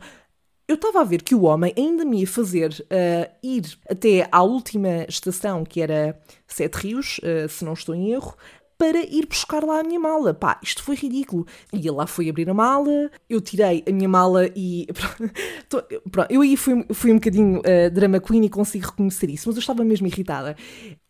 eu 0.72 0.76
estava 0.76 1.02
a 1.02 1.04
ver 1.04 1.22
que 1.22 1.36
o 1.36 1.44
homem 1.44 1.74
ainda 1.78 2.06
me 2.06 2.22
ia 2.22 2.28
fazer 2.28 2.72
uh, 2.72 3.32
ir 3.44 3.78
até 3.90 4.28
à 4.32 4.42
última 4.42 5.06
estação, 5.08 5.66
que 5.66 5.82
era 5.82 6.18
Sete 6.48 6.76
Rios, 6.76 7.20
uh, 7.20 7.50
se 7.50 7.66
não 7.66 7.74
estou 7.74 7.94
em 7.94 8.12
erro, 8.12 8.36
para 8.78 9.00
ir 9.00 9.28
buscar 9.28 9.64
lá 9.64 9.82
a 9.82 9.84
minha 9.84 10.00
mala. 10.00 10.34
Pá, 10.34 10.60
isto 10.64 10.82
foi 10.82 10.96
ridículo. 10.96 11.46
E 11.74 11.78
ele 11.78 11.92
lá 11.92 12.08
foi 12.08 12.30
abrir 12.30 12.50
a 12.50 12.54
mala, 12.54 13.12
eu 13.30 13.42
tirei 13.42 13.84
a 13.86 13.92
minha 13.92 14.08
mala 14.08 14.50
e. 14.56 14.88
Pronto, 16.10 16.32
eu 16.32 16.42
aí 16.42 16.56
fui, 16.56 16.86
fui 16.94 17.12
um 17.12 17.16
bocadinho 17.16 17.60
uh, 17.60 17.92
drama 17.92 18.20
queen 18.20 18.46
e 18.46 18.50
consigo 18.50 18.88
reconhecer 18.88 19.30
isso, 19.30 19.50
mas 19.50 19.58
eu 19.58 19.60
estava 19.60 19.84
mesmo 19.84 20.08
irritada. 20.08 20.56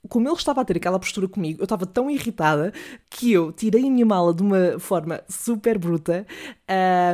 Como 0.09 0.27
ele 0.27 0.35
estava 0.35 0.61
a 0.61 0.65
ter 0.65 0.77
aquela 0.77 0.99
postura 0.99 1.27
comigo, 1.27 1.61
eu 1.61 1.65
estava 1.65 1.85
tão 1.85 2.09
irritada 2.09 2.73
que 3.09 3.31
eu 3.31 3.51
tirei 3.51 3.85
a 3.85 3.91
minha 3.91 4.05
mala 4.05 4.33
de 4.33 4.41
uma 4.41 4.79
forma 4.79 5.21
super 5.29 5.77
bruta 5.77 6.25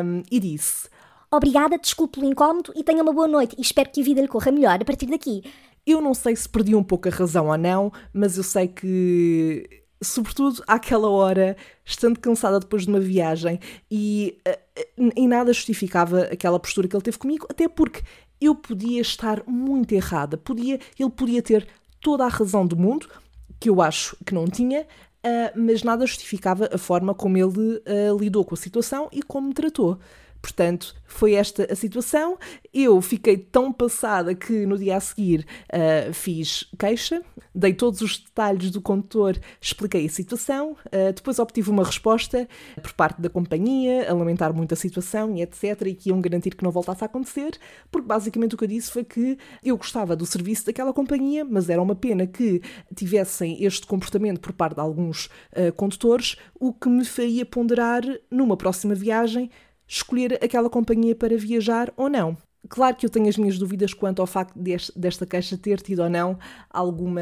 um, 0.04 0.24
e 0.32 0.40
disse 0.40 0.90
Obrigada, 1.30 1.78
desculpe 1.78 2.22
o 2.22 2.26
incómodo 2.26 2.72
e 2.76 2.84
tenha 2.84 3.04
uma 3.04 3.12
boa 3.12 3.28
noite 3.28 3.56
e 3.58 3.62
espero 3.62 3.90
que 3.90 4.00
a 4.00 4.04
vida 4.04 4.22
lhe 4.22 4.28
corra 4.30 4.52
melhor 4.52 4.82
a 4.82 4.86
partir 4.86 5.08
daqui. 5.08 5.44
Eu 5.86 6.02
não 6.02 6.14
sei 6.14 6.36
se 6.36 6.48
perdi 6.48 6.74
um 6.74 6.84
pouco 6.84 7.08
a 7.08 7.12
razão 7.12 7.48
ou 7.48 7.58
não, 7.58 7.92
mas 8.14 8.38
eu 8.38 8.44
sei 8.44 8.68
que, 8.68 9.70
sobretudo 10.02 10.64
àquela 10.68 11.10
hora, 11.10 11.58
estando 11.84 12.20
cansada 12.20 12.60
depois 12.60 12.84
de 12.84 12.90
uma 12.90 13.00
viagem, 13.00 13.60
e 13.92 14.38
uh, 14.48 15.12
em 15.16 15.28
nada 15.28 15.52
justificava 15.52 16.24
aquela 16.24 16.60
postura 16.60 16.88
que 16.88 16.96
ele 16.96 17.04
teve 17.04 17.18
comigo, 17.18 17.46
até 17.50 17.68
porque 17.68 18.04
eu 18.40 18.56
podia 18.56 19.02
estar 19.02 19.44
muito 19.46 19.94
errada, 19.94 20.38
podia, 20.38 20.80
ele 20.98 21.10
podia 21.10 21.42
ter 21.42 21.68
toda 22.02 22.26
a 22.26 22.30
razão 22.30 22.66
do 22.66 22.78
mundo, 22.78 23.08
que 23.60 23.70
eu 23.70 23.82
acho 23.82 24.16
que 24.26 24.34
não 24.34 24.46
tinha, 24.46 24.82
uh, 24.82 25.60
mas 25.60 25.84
nada 25.84 26.06
justificava 26.06 26.70
a 26.72 26.78
forma 26.78 27.14
como 27.14 27.38
ele 27.38 27.48
uh, 27.78 28.18
lidou 28.18 28.46
com 28.46 28.56
a 28.56 28.58
situação 28.58 29.10
e 29.12 29.22
como 29.22 29.48
me 29.50 29.54
tratou. 29.54 30.00
Portanto, 30.42 30.96
foi 31.06 31.34
esta 31.34 31.72
a 31.72 31.76
situação. 31.76 32.38
Eu 32.74 33.02
fiquei 33.02 33.38
tão 33.38 33.72
passada 33.72 34.36
que 34.36 34.66
no 34.66 34.78
dia 34.78 34.98
a 34.98 35.00
seguir 35.00 35.46
uh, 35.74 36.14
fiz 36.14 36.66
queixa, 36.78 37.22
dei 37.56 37.74
todos 37.74 38.02
os 38.02 38.20
detalhes 38.20 38.70
do 38.70 38.82
condutor, 38.82 39.38
expliquei 39.60 40.06
a 40.06 40.10
situação, 40.10 40.72
uh, 40.72 41.14
depois 41.14 41.40
obtive 41.40 41.70
uma 41.70 41.84
resposta 41.84 42.48
por 42.82 42.94
parte 42.94 43.22
da 43.22 43.30
companhia 43.30 44.10
a 44.10 44.14
lamentar 44.14 44.54
muito 44.54 44.74
a 44.74 44.78
situação 44.78 45.36
e 45.36 45.42
etc. 45.42 45.82
e 45.88 45.96
que 45.96 46.10
iam 46.10 46.22
garantir 46.22 46.56
que 46.56 46.64
não 46.64 46.72
voltasse 46.72 47.04
a 47.04 47.08
acontecer, 47.08 47.58
porque 47.92 48.08
basicamente 48.08 48.56
o 48.56 48.58
que 48.58 48.66
eu 48.66 48.70
disse 48.70 48.92
foi 48.92 49.04
que 49.04 49.38
eu 49.64 49.78
gostava 49.78 50.16
do 50.16 50.26
serviço 50.26 50.66
daquela 50.66 50.94
companhia, 50.94 51.44
mas 51.44 51.70
era 51.70 51.82
uma 51.82 51.96
pena 51.96 52.28
que 52.28 52.62
tivessem 52.96 53.64
este 53.64 53.88
comportamento 53.88 54.40
por 54.40 54.54
parte 54.54 54.76
de 54.76 54.82
alguns 54.82 55.26
uh, 55.26 55.72
condutores, 55.76 56.36
o 56.60 56.74
que 56.74 56.90
me 56.90 57.06
faria 57.06 57.46
ponderar 57.46 58.04
numa 58.30 58.58
próxima 58.58 58.94
viagem 58.94 59.50
escolher 59.88 60.40
aquela 60.44 60.70
companhia 60.70 61.16
para 61.16 61.38
viajar 61.38 61.94
ou 61.96 62.10
não. 62.10 62.38
Claro 62.70 62.96
que 62.96 63.06
eu 63.06 63.10
tenho 63.10 63.30
as 63.30 63.38
minhas 63.38 63.58
dúvidas 63.58 63.94
quanto 63.94 64.22
ao 64.22 64.28
facto 64.28 64.60
desta 64.96 65.26
caixa 65.26 65.58
ter 65.58 65.82
tido 65.82 66.04
ou 66.04 66.10
não 66.10 66.38
alguma 66.70 67.22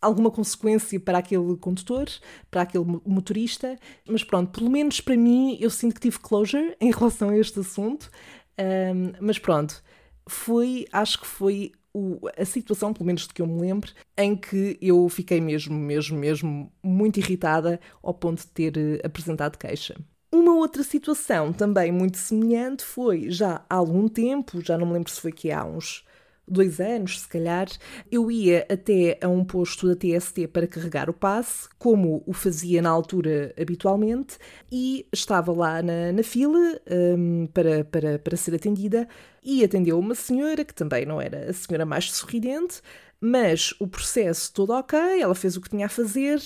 alguma 0.00 0.32
consequência 0.32 0.98
para 0.98 1.18
aquele 1.18 1.56
condutor, 1.56 2.08
para 2.50 2.62
aquele 2.62 2.84
motorista, 3.06 3.78
mas 4.08 4.24
pronto, 4.24 4.58
pelo 4.58 4.68
menos 4.68 5.00
para 5.00 5.16
mim 5.16 5.56
eu 5.60 5.70
sinto 5.70 5.94
que 5.94 6.00
tive 6.00 6.18
closure 6.18 6.76
em 6.80 6.90
relação 6.90 7.28
a 7.28 7.38
este 7.38 7.60
assunto, 7.60 8.10
um, 8.58 9.12
mas 9.20 9.38
pronto, 9.38 9.80
foi, 10.28 10.86
acho 10.92 11.20
que 11.20 11.26
foi 11.26 11.72
o, 11.94 12.18
a 12.36 12.44
situação, 12.44 12.92
pelo 12.92 13.06
menos 13.06 13.28
de 13.28 13.34
que 13.34 13.42
eu 13.42 13.46
me 13.46 13.60
lembro, 13.60 13.92
em 14.16 14.34
que 14.36 14.76
eu 14.80 15.08
fiquei 15.08 15.40
mesmo, 15.40 15.78
mesmo, 15.78 16.18
mesmo 16.18 16.72
muito 16.82 17.18
irritada 17.20 17.80
ao 18.02 18.14
ponto 18.14 18.40
de 18.40 18.48
ter 18.48 18.76
eh, 18.76 19.00
apresentado 19.04 19.58
queixa. 19.58 19.94
Uma 20.32 20.54
outra 20.54 20.82
situação 20.82 21.52
também 21.52 21.92
muito 21.92 22.16
semelhante 22.16 22.82
foi 22.84 23.30
já 23.30 23.64
há 23.68 23.74
algum 23.74 24.08
tempo, 24.08 24.62
já 24.62 24.78
não 24.78 24.86
me 24.86 24.94
lembro 24.94 25.10
se 25.10 25.20
foi 25.20 25.30
que 25.30 25.50
há 25.50 25.62
uns 25.62 26.04
dois 26.48 26.80
anos, 26.80 27.20
se 27.20 27.28
calhar, 27.28 27.68
eu 28.10 28.30
ia 28.30 28.66
até 28.70 29.18
a 29.22 29.28
um 29.28 29.44
posto 29.44 29.86
da 29.86 29.94
TST 29.94 30.48
para 30.48 30.66
carregar 30.66 31.08
o 31.10 31.12
passe, 31.12 31.68
como 31.78 32.22
o 32.26 32.32
fazia 32.32 32.80
na 32.82 32.90
altura 32.90 33.54
habitualmente, 33.60 34.38
e 34.70 35.06
estava 35.12 35.52
lá 35.52 35.82
na, 35.82 36.12
na 36.12 36.22
fila 36.22 36.80
um, 36.90 37.46
para, 37.52 37.84
para, 37.84 38.18
para 38.18 38.36
ser 38.36 38.54
atendida 38.54 39.06
e 39.42 39.62
atendeu 39.62 39.98
uma 39.98 40.14
senhora 40.14 40.64
que 40.64 40.74
também 40.74 41.04
não 41.06 41.20
era 41.20 41.50
a 41.50 41.52
senhora 41.52 41.84
mais 41.84 42.10
sorridente, 42.10 42.80
mas 43.20 43.72
o 43.78 43.86
processo 43.86 44.52
todo 44.52 44.72
ok, 44.72 44.98
ela 45.20 45.34
fez 45.34 45.56
o 45.56 45.60
que 45.60 45.70
tinha 45.70 45.86
a 45.86 45.88
fazer 45.88 46.40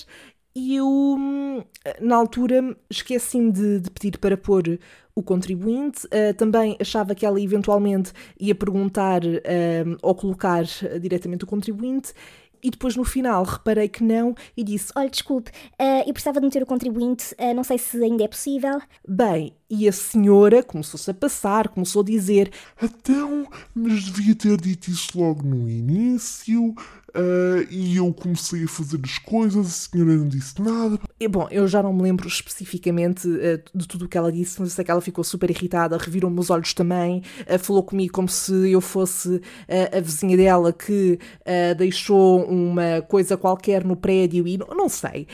e 0.58 0.74
eu, 0.74 0.88
hum, 0.88 1.62
na 2.00 2.16
altura, 2.16 2.74
esqueci-me 2.88 3.52
de, 3.52 3.78
de, 3.78 3.90
pedir 3.90 4.16
para 4.16 4.38
pôr 4.38 4.80
o 5.14 5.22
contribuinte. 5.22 6.06
Uh, 6.06 6.32
também 6.34 6.78
achava 6.80 7.14
que 7.14 7.26
ela 7.26 7.38
eventualmente 7.38 8.10
ia 8.40 8.54
perguntar 8.54 9.22
uh, 9.22 9.98
ou 10.00 10.14
colocar 10.14 10.64
diretamente 10.98 11.44
o 11.44 11.46
contribuinte. 11.46 12.14
E 12.62 12.70
depois 12.70 12.96
no 12.96 13.04
final 13.04 13.44
reparei 13.44 13.88
que 13.88 14.02
não 14.02 14.34
e 14.56 14.64
disse: 14.64 14.92
Olha, 14.96 15.10
desculpe, 15.10 15.50
uh, 15.80 16.02
eu 16.06 16.12
precisava 16.12 16.40
de 16.40 16.46
meter 16.46 16.62
o 16.62 16.66
contribuinte, 16.66 17.34
uh, 17.34 17.54
não 17.54 17.62
sei 17.62 17.78
se 17.78 18.02
ainda 18.02 18.24
é 18.24 18.28
possível. 18.28 18.80
Bem, 19.06 19.52
e 19.68 19.86
a 19.86 19.92
senhora 19.92 20.62
começou-se 20.62 21.10
a 21.10 21.14
passar, 21.14 21.68
começou 21.68 22.02
a 22.02 22.04
dizer: 22.04 22.50
Então, 22.82 23.46
mas 23.74 24.04
devia 24.04 24.34
ter 24.34 24.60
dito 24.60 24.90
isso 24.90 25.20
logo 25.20 25.42
no 25.42 25.68
início. 25.68 26.74
Uh, 27.16 27.66
e 27.70 27.96
eu 27.96 28.12
comecei 28.12 28.64
a 28.64 28.68
fazer 28.68 29.00
as 29.02 29.18
coisas, 29.18 29.66
a 29.66 29.70
senhora 29.70 30.12
não 30.16 30.28
disse 30.28 30.60
nada. 30.60 31.00
E, 31.18 31.26
bom, 31.26 31.48
eu 31.50 31.66
já 31.66 31.82
não 31.82 31.90
me 31.90 32.02
lembro 32.02 32.28
especificamente 32.28 33.26
uh, 33.26 33.62
de 33.74 33.88
tudo 33.88 34.04
o 34.04 34.08
que 34.08 34.18
ela 34.18 34.30
disse, 34.30 34.60
mas 34.60 34.74
sei 34.74 34.84
que 34.84 34.90
ela 34.90 35.00
ficou 35.00 35.24
super 35.24 35.48
irritada, 35.48 35.96
revirou-me 35.96 36.38
os 36.38 36.50
olhos 36.50 36.74
também, 36.74 37.22
uh, 37.50 37.58
falou 37.58 37.82
comigo 37.82 38.12
como 38.12 38.28
se 38.28 38.70
eu 38.70 38.80
fosse 38.82 39.40
a 39.68 40.00
vizinha 40.00 40.36
dela 40.36 40.72
que 40.72 41.18
deixou 41.76 42.44
uma 42.44 43.02
coisa 43.02 43.36
qualquer 43.36 43.84
no 43.84 43.96
prédio 43.96 44.46
e 44.46 44.58
não, 44.58 44.66
não 44.68 44.88
sei. 44.88 45.26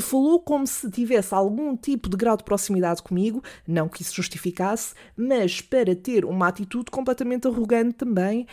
falou 0.00 0.38
como 0.40 0.66
se 0.66 0.90
tivesse 0.90 1.34
algum 1.34 1.76
tipo 1.76 2.08
de 2.08 2.16
grau 2.16 2.36
de 2.36 2.44
proximidade 2.44 3.02
comigo, 3.02 3.42
não 3.66 3.88
que 3.88 4.02
isso 4.02 4.14
justificasse, 4.14 4.94
mas 5.16 5.60
para 5.60 5.94
ter 5.94 6.24
uma 6.24 6.48
atitude 6.48 6.90
completamente 6.90 7.46
arrogante 7.46 7.94
também 7.94 8.46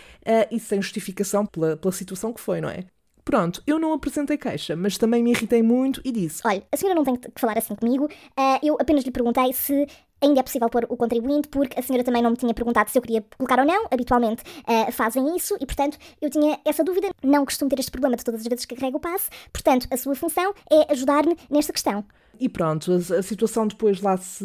e 0.49 0.59
sem 0.59 0.81
justificação 0.81 1.45
pela, 1.45 1.75
pela 1.77 1.91
situação 1.91 2.33
que 2.33 2.39
foi 2.39 2.60
não 2.61 2.69
é? 2.69 2.85
Pronto, 3.23 3.61
eu 3.67 3.77
não 3.77 3.93
apresentei 3.93 4.37
queixa, 4.37 4.75
mas 4.75 4.97
também 4.97 5.23
me 5.23 5.31
irritei 5.31 5.61
muito 5.61 6.01
e 6.03 6.11
disse: 6.11 6.41
Olha, 6.45 6.63
a 6.71 6.77
senhora 6.77 6.95
não 6.95 7.03
tem 7.03 7.15
que 7.15 7.29
falar 7.39 7.57
assim 7.57 7.75
comigo. 7.75 8.05
Uh, 8.05 8.59
eu 8.63 8.77
apenas 8.79 9.03
lhe 9.03 9.11
perguntei 9.11 9.53
se 9.53 9.87
ainda 10.21 10.39
é 10.39 10.43
possível 10.43 10.69
pôr 10.69 10.85
o 10.89 10.97
contribuinte, 10.97 11.47
porque 11.47 11.79
a 11.79 11.83
senhora 11.83 12.03
também 12.03 12.21
não 12.21 12.31
me 12.31 12.37
tinha 12.37 12.53
perguntado 12.53 12.89
se 12.89 12.97
eu 12.97 13.01
queria 13.01 13.23
colocar 13.37 13.59
ou 13.59 13.65
não. 13.65 13.85
Habitualmente 13.91 14.43
uh, 14.61 14.91
fazem 14.91 15.35
isso 15.35 15.55
e, 15.59 15.65
portanto, 15.65 15.97
eu 16.21 16.29
tinha 16.29 16.59
essa 16.65 16.83
dúvida. 16.83 17.09
Não 17.23 17.45
costumo 17.45 17.69
ter 17.69 17.79
este 17.79 17.91
problema 17.91 18.15
de 18.15 18.23
todas 18.23 18.41
as 18.41 18.47
vezes 18.47 18.65
que 18.65 18.75
carrego 18.75 18.97
o 18.97 19.01
passe, 19.01 19.29
portanto, 19.53 19.87
a 19.91 19.97
sua 19.97 20.15
função 20.15 20.53
é 20.71 20.91
ajudar-me 20.91 21.35
nesta 21.49 21.73
questão. 21.73 22.05
E 22.41 22.49
pronto, 22.49 22.91
a, 22.91 22.95
a, 23.19 23.21
situação 23.21 23.67
depois 23.67 24.01
lá 24.01 24.17
se, 24.17 24.43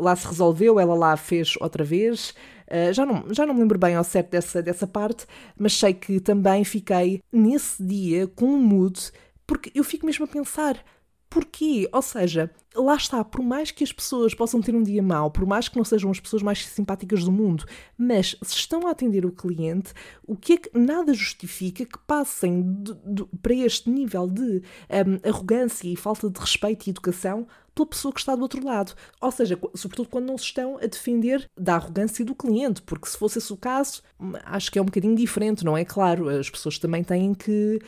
lá 0.00 0.16
se 0.16 0.26
resolveu, 0.26 0.80
ela 0.80 0.96
lá 0.96 1.16
fez 1.16 1.54
outra 1.60 1.84
vez. 1.84 2.30
Uh, 2.66 2.92
já, 2.92 3.06
não, 3.06 3.32
já 3.32 3.46
não 3.46 3.54
me 3.54 3.60
lembro 3.60 3.78
bem 3.78 3.94
ao 3.94 4.02
certo 4.02 4.30
dessa, 4.30 4.60
dessa 4.60 4.84
parte, 4.84 5.26
mas 5.56 5.72
sei 5.72 5.94
que 5.94 6.18
também 6.18 6.64
fiquei 6.64 7.22
nesse 7.32 7.80
dia 7.80 8.26
com 8.26 8.46
um 8.46 8.58
mood, 8.58 9.12
porque 9.46 9.70
eu 9.76 9.84
fico 9.84 10.04
mesmo 10.04 10.24
a 10.24 10.28
pensar 10.28 10.84
Porquê? 11.28 11.88
Ou 11.92 12.02
seja, 12.02 12.50
lá 12.74 12.94
está, 12.94 13.24
por 13.24 13.42
mais 13.42 13.70
que 13.70 13.82
as 13.82 13.92
pessoas 13.92 14.34
possam 14.34 14.60
ter 14.60 14.74
um 14.74 14.82
dia 14.82 15.02
mau, 15.02 15.30
por 15.30 15.44
mais 15.44 15.68
que 15.68 15.76
não 15.76 15.84
sejam 15.84 16.10
as 16.10 16.20
pessoas 16.20 16.42
mais 16.42 16.66
simpáticas 16.66 17.24
do 17.24 17.32
mundo, 17.32 17.64
mas 17.98 18.36
se 18.42 18.56
estão 18.56 18.86
a 18.86 18.90
atender 18.90 19.26
o 19.26 19.32
cliente, 19.32 19.92
o 20.26 20.36
que 20.36 20.52
é 20.54 20.56
que 20.56 20.78
nada 20.78 21.12
justifica 21.12 21.84
que 21.84 21.98
passem 22.06 22.62
de, 22.82 22.94
de, 23.04 23.24
para 23.42 23.54
este 23.54 23.90
nível 23.90 24.28
de 24.28 24.62
um, 24.90 25.28
arrogância 25.28 25.88
e 25.88 25.96
falta 25.96 26.30
de 26.30 26.38
respeito 26.38 26.86
e 26.86 26.90
educação 26.90 27.46
pela 27.76 27.86
pessoa 27.86 28.12
que 28.12 28.18
está 28.18 28.34
do 28.34 28.42
outro 28.42 28.64
lado. 28.64 28.94
Ou 29.20 29.30
seja, 29.30 29.58
sobretudo 29.74 30.08
quando 30.08 30.26
não 30.26 30.38
se 30.38 30.44
estão 30.44 30.78
a 30.78 30.86
defender 30.86 31.48
da 31.56 31.74
arrogância 31.74 32.24
do 32.24 32.34
cliente, 32.34 32.80
porque 32.80 33.06
se 33.06 33.18
fosse 33.18 33.38
esse 33.38 33.52
o 33.52 33.56
caso, 33.56 34.02
hum, 34.18 34.32
acho 34.44 34.72
que 34.72 34.78
é 34.78 34.82
um 34.82 34.86
bocadinho 34.86 35.14
diferente, 35.14 35.64
não 35.64 35.76
é? 35.76 35.84
Claro, 35.84 36.28
as 36.28 36.48
pessoas 36.48 36.78
também 36.78 37.04
têm 37.04 37.34
que 37.34 37.78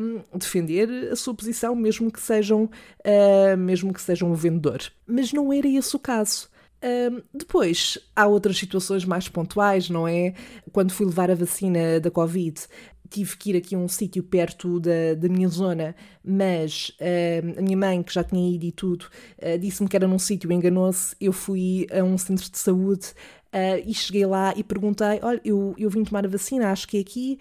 um, 0.00 0.22
defender 0.36 1.12
a 1.12 1.16
sua 1.16 1.32
posição, 1.32 1.74
mesmo 1.76 2.10
que 2.10 2.20
sejam, 2.20 2.64
uh, 2.64 3.56
mesmo 3.56 3.92
que 3.92 4.02
sejam 4.02 4.30
o 4.32 4.34
vendedor. 4.34 4.80
Mas 5.06 5.32
não 5.32 5.52
era 5.52 5.68
esse 5.68 5.94
o 5.94 5.98
caso. 6.00 6.48
Um, 6.82 7.22
depois, 7.34 7.98
há 8.14 8.26
outras 8.26 8.56
situações 8.56 9.04
mais 9.04 9.28
pontuais, 9.28 9.90
não 9.90 10.06
é? 10.06 10.34
Quando 10.72 10.92
fui 10.92 11.06
levar 11.06 11.30
a 11.30 11.34
vacina 11.34 11.98
da 12.00 12.10
Covid, 12.10 12.60
tive 13.08 13.36
que 13.36 13.50
ir 13.50 13.56
aqui 13.56 13.74
a 13.74 13.78
um 13.78 13.88
sítio 13.88 14.22
perto 14.22 14.78
da, 14.80 15.14
da 15.16 15.28
minha 15.28 15.48
zona, 15.48 15.94
mas 16.24 16.92
uh, 17.00 17.58
a 17.58 17.62
minha 17.62 17.76
mãe, 17.76 18.02
que 18.02 18.12
já 18.12 18.22
tinha 18.22 18.54
ido 18.54 18.64
e 18.64 18.72
tudo, 18.72 19.06
uh, 19.42 19.58
disse-me 19.58 19.88
que 19.88 19.96
era 19.96 20.06
num 20.06 20.18
sítio, 20.18 20.52
enganou-se. 20.52 21.16
Eu 21.20 21.32
fui 21.32 21.86
a 21.90 22.02
um 22.02 22.18
centro 22.18 22.50
de 22.50 22.58
saúde 22.58 23.08
uh, 23.52 23.82
e 23.84 23.94
cheguei 23.94 24.26
lá 24.26 24.52
e 24.56 24.62
perguntei: 24.62 25.20
Olha, 25.22 25.40
eu, 25.44 25.74
eu 25.78 25.90
vim 25.90 26.04
tomar 26.04 26.24
a 26.24 26.28
vacina, 26.28 26.70
acho 26.70 26.86
que 26.86 26.98
é 26.98 27.00
aqui. 27.00 27.38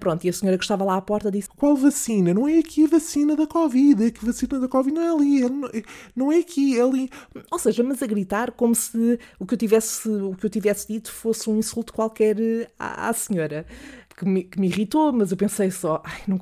Pronto, 0.00 0.24
e 0.24 0.28
a 0.28 0.32
senhora 0.32 0.58
que 0.58 0.64
estava 0.64 0.82
lá 0.82 0.96
à 0.96 1.00
porta 1.00 1.30
disse: 1.30 1.48
Qual 1.56 1.76
vacina? 1.76 2.34
Não 2.34 2.48
é 2.48 2.58
aqui 2.58 2.82
a 2.82 2.88
vacina 2.88 3.36
da 3.36 3.46
Covid, 3.46 4.06
é 4.06 4.10
que 4.10 4.18
a 4.24 4.26
vacina 4.26 4.58
da 4.58 4.66
Covid 4.66 4.92
não 4.92 5.02
é 5.02 5.08
ali, 5.08 5.44
é, 5.44 5.82
não 6.16 6.32
é 6.32 6.38
aqui, 6.38 6.76
é 6.76 6.82
ali. 6.82 7.08
Ou 7.48 7.60
seja, 7.60 7.84
mas 7.84 8.02
a 8.02 8.06
gritar 8.08 8.50
como 8.50 8.74
se 8.74 9.20
o 9.38 9.46
que 9.46 9.54
eu 9.54 9.58
tivesse, 9.58 10.08
o 10.08 10.34
que 10.34 10.46
eu 10.46 10.50
tivesse 10.50 10.88
dito 10.88 11.12
fosse 11.12 11.48
um 11.48 11.56
insulto 11.56 11.92
qualquer 11.92 12.36
à, 12.76 13.08
à 13.08 13.12
senhora 13.12 13.64
que 14.18 14.26
me, 14.26 14.42
que 14.42 14.60
me 14.60 14.66
irritou, 14.66 15.12
mas 15.12 15.30
eu 15.30 15.36
pensei 15.36 15.70
só, 15.70 16.02
ai, 16.04 16.22
não, 16.26 16.40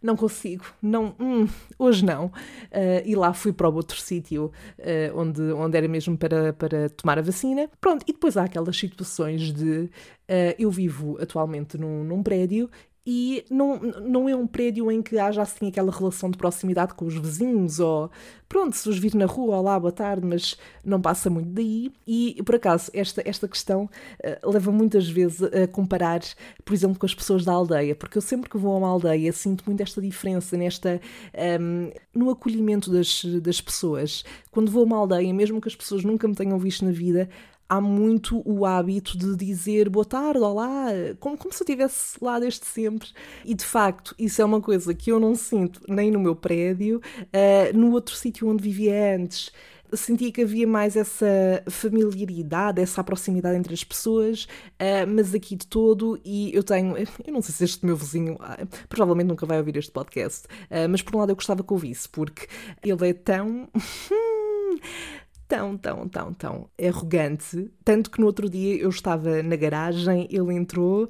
não 0.00 0.16
consigo, 0.16 0.64
não, 0.80 1.14
hum, 1.18 1.48
hoje 1.76 2.04
não. 2.04 2.26
Uh, 2.26 3.02
e 3.04 3.16
lá 3.16 3.32
fui 3.32 3.52
para 3.52 3.68
outro 3.68 4.00
sítio 4.00 4.52
uh, 4.78 5.18
onde, 5.18 5.42
onde 5.52 5.76
era 5.76 5.88
mesmo 5.88 6.16
para, 6.16 6.52
para 6.52 6.88
tomar 6.90 7.18
a 7.18 7.22
vacina. 7.22 7.68
Pronto, 7.80 8.04
e 8.06 8.12
depois 8.12 8.36
há 8.36 8.44
aquelas 8.44 8.76
situações 8.76 9.52
de. 9.52 9.90
Uh, 10.30 10.54
eu 10.58 10.70
vivo 10.70 11.18
atualmente 11.20 11.76
num, 11.76 12.04
num 12.04 12.22
prédio 12.22 12.70
e 13.10 13.42
não, 13.50 13.78
não 13.78 14.28
é 14.28 14.36
um 14.36 14.46
prédio 14.46 14.92
em 14.92 15.00
que 15.00 15.18
haja 15.18 15.40
assim 15.40 15.68
aquela 15.68 15.90
relação 15.90 16.30
de 16.30 16.36
proximidade 16.36 16.92
com 16.92 17.06
os 17.06 17.14
vizinhos 17.14 17.80
ou 17.80 18.10
pronto, 18.46 18.76
se 18.76 18.86
os 18.86 18.98
vir 18.98 19.14
na 19.14 19.24
rua, 19.24 19.56
olá, 19.56 19.80
boa 19.80 19.90
tarde, 19.90 20.26
mas 20.26 20.58
não 20.84 21.00
passa 21.00 21.30
muito 21.30 21.48
daí. 21.48 21.90
E 22.06 22.42
por 22.44 22.56
acaso, 22.56 22.90
esta, 22.92 23.22
esta 23.24 23.48
questão 23.48 23.84
uh, 23.84 24.50
leva 24.50 24.70
muitas 24.70 25.08
vezes 25.08 25.42
a 25.42 25.66
comparar, 25.66 26.20
por 26.66 26.74
exemplo, 26.74 26.98
com 26.98 27.06
as 27.06 27.14
pessoas 27.14 27.46
da 27.46 27.52
aldeia, 27.52 27.94
porque 27.94 28.18
eu 28.18 28.22
sempre 28.22 28.50
que 28.50 28.58
vou 28.58 28.74
a 28.74 28.76
uma 28.76 28.88
aldeia 28.88 29.32
sinto 29.32 29.64
muito 29.66 29.82
esta 29.82 30.02
diferença 30.02 30.58
nesta 30.58 31.00
um, 31.34 31.86
ehm, 31.86 31.92
no 32.14 32.28
acolhimento 32.28 32.90
das, 32.92 33.24
das 33.40 33.58
pessoas. 33.58 34.22
Quando 34.50 34.70
vou 34.70 34.82
a 34.82 34.84
uma 34.84 34.98
aldeia, 34.98 35.32
mesmo 35.32 35.62
que 35.62 35.68
as 35.68 35.76
pessoas 35.76 36.04
nunca 36.04 36.28
me 36.28 36.34
tenham 36.34 36.58
visto 36.58 36.84
na 36.84 36.90
vida, 36.90 37.26
há 37.68 37.80
muito 37.80 38.42
o 38.44 38.64
hábito 38.64 39.18
de 39.18 39.36
dizer 39.36 39.88
boa 39.88 40.04
tarde, 40.04 40.40
olá, 40.40 40.86
como, 41.20 41.36
como 41.36 41.52
se 41.52 41.62
eu 41.62 41.64
estivesse 41.64 42.16
lá 42.22 42.40
desde 42.40 42.64
sempre. 42.64 43.10
E 43.44 43.54
de 43.54 43.64
facto, 43.64 44.14
isso 44.18 44.40
é 44.40 44.44
uma 44.44 44.60
coisa 44.60 44.94
que 44.94 45.12
eu 45.12 45.20
não 45.20 45.34
sinto 45.34 45.80
nem 45.86 46.10
no 46.10 46.18
meu 46.18 46.34
prédio, 46.34 47.00
uh, 47.22 47.76
no 47.76 47.92
outro 47.92 48.16
sítio 48.16 48.48
onde 48.48 48.62
vivia 48.62 49.16
antes. 49.16 49.52
Sentia 49.94 50.30
que 50.30 50.42
havia 50.42 50.66
mais 50.66 50.96
essa 50.96 51.26
familiaridade, 51.66 52.80
essa 52.80 53.02
proximidade 53.02 53.56
entre 53.56 53.72
as 53.72 53.82
pessoas, 53.82 54.44
uh, 54.44 55.06
mas 55.08 55.34
aqui 55.34 55.56
de 55.56 55.66
todo, 55.66 56.20
e 56.24 56.54
eu 56.54 56.62
tenho, 56.62 56.94
eu 56.96 57.32
não 57.32 57.40
sei 57.40 57.54
se 57.54 57.64
este 57.64 57.86
meu 57.86 57.96
vizinho 57.96 58.34
uh, 58.34 58.66
provavelmente 58.88 59.28
nunca 59.28 59.46
vai 59.46 59.58
ouvir 59.58 59.76
este 59.76 59.90
podcast, 59.90 60.46
mas 60.90 61.00
por 61.02 61.16
um 61.16 61.18
lado 61.20 61.30
eu 61.32 61.36
gostava 61.36 61.62
que 61.62 61.72
ouvisse, 61.72 62.08
porque 62.08 62.46
ele 62.82 63.08
é 63.08 63.12
tão. 63.12 63.68
tão, 65.48 65.76
tão, 65.76 66.08
tão, 66.08 66.34
tão 66.34 66.70
arrogante. 66.80 67.70
Tanto 67.82 68.10
que 68.10 68.20
no 68.20 68.26
outro 68.26 68.48
dia 68.48 68.76
eu 68.76 68.90
estava 68.90 69.42
na 69.42 69.56
garagem, 69.56 70.28
ele 70.30 70.54
entrou, 70.54 71.08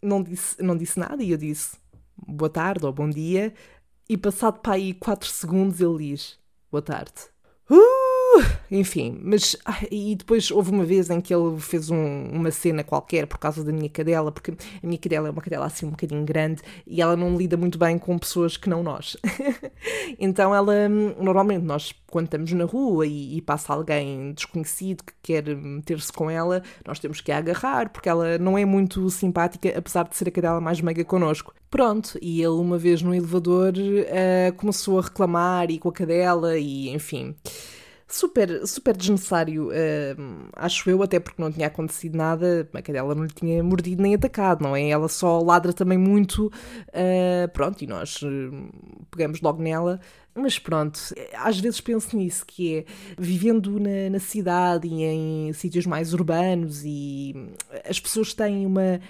não 0.00 0.22
disse, 0.22 0.62
não 0.62 0.76
disse 0.76 0.98
nada 0.98 1.22
e 1.22 1.32
eu 1.32 1.36
disse 1.36 1.76
boa 2.16 2.48
tarde 2.48 2.86
ou 2.86 2.92
bom 2.92 3.10
dia. 3.10 3.52
E 4.08 4.16
passado 4.16 4.60
para 4.60 4.74
aí 4.74 4.94
4 4.94 5.28
segundos 5.28 5.80
ele 5.80 6.10
diz 6.10 6.38
boa 6.70 6.82
tarde. 6.82 7.12
Uh! 7.70 8.09
Enfim, 8.70 9.18
mas 9.22 9.56
e 9.90 10.14
depois 10.14 10.50
houve 10.50 10.70
uma 10.70 10.84
vez 10.84 11.10
em 11.10 11.20
que 11.20 11.34
ele 11.34 11.58
fez 11.58 11.90
um, 11.90 12.24
uma 12.32 12.50
cena 12.50 12.84
qualquer 12.84 13.26
por 13.26 13.38
causa 13.38 13.64
da 13.64 13.72
minha 13.72 13.88
cadela, 13.88 14.30
porque 14.30 14.52
a 14.52 14.86
minha 14.86 14.98
cadela 14.98 15.28
é 15.28 15.30
uma 15.30 15.42
cadela 15.42 15.66
assim 15.66 15.86
um 15.86 15.90
bocadinho 15.90 16.24
grande 16.24 16.62
e 16.86 17.00
ela 17.00 17.16
não 17.16 17.36
lida 17.36 17.56
muito 17.56 17.78
bem 17.78 17.98
com 17.98 18.18
pessoas 18.18 18.56
que 18.56 18.68
não 18.68 18.82
nós. 18.82 19.16
então 20.18 20.54
ela, 20.54 20.88
normalmente 20.88 21.64
nós 21.64 21.94
quando 22.10 22.26
estamos 22.26 22.52
na 22.52 22.64
rua 22.64 23.06
e, 23.06 23.36
e, 23.36 23.42
passa 23.42 23.72
alguém 23.72 24.32
desconhecido 24.32 25.04
que 25.04 25.12
quer 25.22 25.56
meter-se 25.56 26.12
com 26.12 26.28
ela, 26.28 26.62
nós 26.84 26.98
temos 26.98 27.20
que 27.20 27.30
a 27.30 27.38
agarrar, 27.38 27.90
porque 27.90 28.08
ela 28.08 28.36
não 28.36 28.58
é 28.58 28.64
muito 28.64 29.08
simpática, 29.10 29.72
apesar 29.78 30.08
de 30.08 30.16
ser 30.16 30.28
a 30.28 30.32
cadela 30.32 30.60
mais 30.60 30.80
meiga 30.80 31.04
connosco. 31.04 31.54
Pronto, 31.70 32.18
e 32.20 32.40
ele 32.40 32.48
uma 32.48 32.76
vez 32.76 33.00
no 33.00 33.14
elevador 33.14 33.72
uh, 33.74 34.52
começou 34.56 34.98
a 34.98 35.02
reclamar 35.02 35.70
e 35.70 35.78
com 35.78 35.88
a 35.88 35.92
cadela 35.92 36.58
e 36.58 36.88
enfim 36.90 37.36
super, 38.10 38.66
super 38.66 38.96
desnecessário, 38.96 39.68
uh, 39.68 40.48
acho 40.54 40.90
eu, 40.90 41.02
até 41.02 41.20
porque 41.20 41.40
não 41.40 41.50
tinha 41.50 41.68
acontecido 41.68 42.16
nada, 42.16 42.68
a 42.72 42.82
cadela 42.82 43.14
não 43.14 43.24
lhe 43.24 43.32
tinha 43.32 43.62
mordido 43.62 44.02
nem 44.02 44.14
atacado, 44.14 44.62
não 44.62 44.74
é? 44.74 44.88
Ela 44.88 45.08
só 45.08 45.40
ladra 45.40 45.72
também 45.72 45.96
muito, 45.96 46.46
uh, 46.46 47.48
pronto, 47.52 47.82
e 47.82 47.86
nós 47.86 48.20
uh, 48.22 48.26
pegamos 49.10 49.40
logo 49.40 49.62
nela. 49.62 50.00
Mas 50.34 50.58
pronto, 50.58 50.98
às 51.34 51.58
vezes 51.58 51.80
penso 51.80 52.16
nisso, 52.16 52.44
que 52.46 52.78
é 52.78 52.84
vivendo 53.18 53.80
na, 53.80 54.10
na 54.10 54.20
cidade 54.20 54.86
e 54.86 55.02
em 55.02 55.52
sítios 55.52 55.86
mais 55.86 56.14
urbanos 56.14 56.82
e 56.84 57.34
as 57.84 57.98
pessoas 57.98 58.32
têm 58.32 58.64
uma 58.64 59.00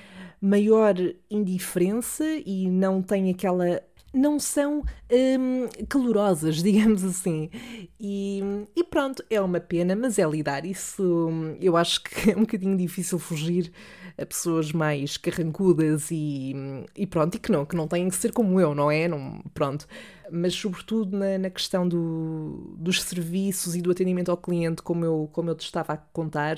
maior 0.41 0.95
indiferença 1.31 2.25
e 2.47 2.71
não 2.71 3.03
têm 3.03 3.31
aquela 3.31 3.83
não 4.13 4.39
são 4.39 4.83
hum, 5.11 5.69
calorosas, 5.89 6.57
digamos 6.63 7.05
assim. 7.05 7.51
E, 7.99 8.41
e, 8.75 8.85
pronto, 8.85 9.25
é 9.31 9.41
uma 9.41 9.61
pena, 9.61 9.95
mas 9.95 10.19
é 10.19 10.27
lidar. 10.27 10.65
Isso 10.65 11.29
eu 11.61 11.77
acho 11.77 12.03
que 12.03 12.31
é 12.31 12.37
um 12.37 12.41
bocadinho 12.41 12.77
difícil 12.77 13.19
fugir 13.19 13.73
a 14.19 14.27
pessoas 14.27 14.73
mais 14.73 15.17
carrancudas 15.17 16.11
e, 16.11 16.55
e 16.97 17.07
pronto, 17.07 17.37
e 17.37 17.39
que 17.39 17.51
não, 17.51 17.65
que 17.65 17.75
não 17.77 17.89
têm 17.89 18.09
que 18.09 18.17
ser 18.17 18.33
como 18.33 18.61
eu, 18.61 18.75
não 18.75 18.91
é? 18.91 19.09
Não, 19.09 19.43
pronto. 19.55 19.87
Mas 20.31 20.55
sobretudo 20.55 21.17
na, 21.17 21.39
na 21.39 21.51
questão 21.51 21.89
do, 21.89 22.75
dos 22.77 23.03
serviços 23.03 23.75
e 23.75 23.83
do 23.83 23.91
atendimento 23.91 24.31
ao 24.31 24.37
cliente, 24.37 24.83
como 24.83 25.05
eu, 25.05 25.29
como 25.33 25.51
eu 25.51 25.55
te 25.55 25.65
estava 25.65 25.95
a 25.95 25.97
contar, 25.97 26.57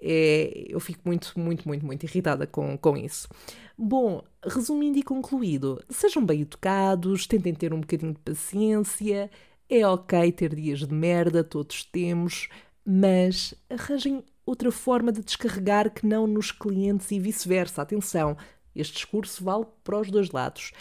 é, 0.00 0.66
eu 0.68 0.80
fico 0.80 1.00
muito, 1.04 1.32
muito, 1.38 1.68
muito, 1.68 1.84
muito 1.84 2.04
irritada 2.04 2.46
com, 2.46 2.76
com 2.78 2.96
isso. 2.96 3.28
Bom, 3.76 4.22
resumindo 4.44 4.98
e 4.98 5.02
concluído, 5.02 5.82
sejam 5.88 6.24
bem 6.24 6.42
educados, 6.42 7.26
tentem 7.26 7.54
ter 7.54 7.72
um 7.72 7.80
bocadinho 7.80 8.14
de 8.14 8.20
paciência, 8.20 9.30
é 9.68 9.86
ok 9.86 10.32
ter 10.32 10.54
dias 10.54 10.80
de 10.80 10.94
merda, 10.94 11.44
todos 11.44 11.84
temos, 11.84 12.48
mas 12.84 13.54
arranjem 13.68 14.24
outra 14.44 14.72
forma 14.72 15.12
de 15.12 15.22
descarregar 15.22 15.92
que 15.92 16.06
não 16.06 16.26
nos 16.26 16.50
clientes 16.50 17.10
e 17.10 17.20
vice-versa. 17.20 17.82
Atenção, 17.82 18.36
este 18.74 18.94
discurso 18.94 19.44
vale 19.44 19.66
para 19.84 20.00
os 20.00 20.10
dois 20.10 20.30
lados, 20.30 20.72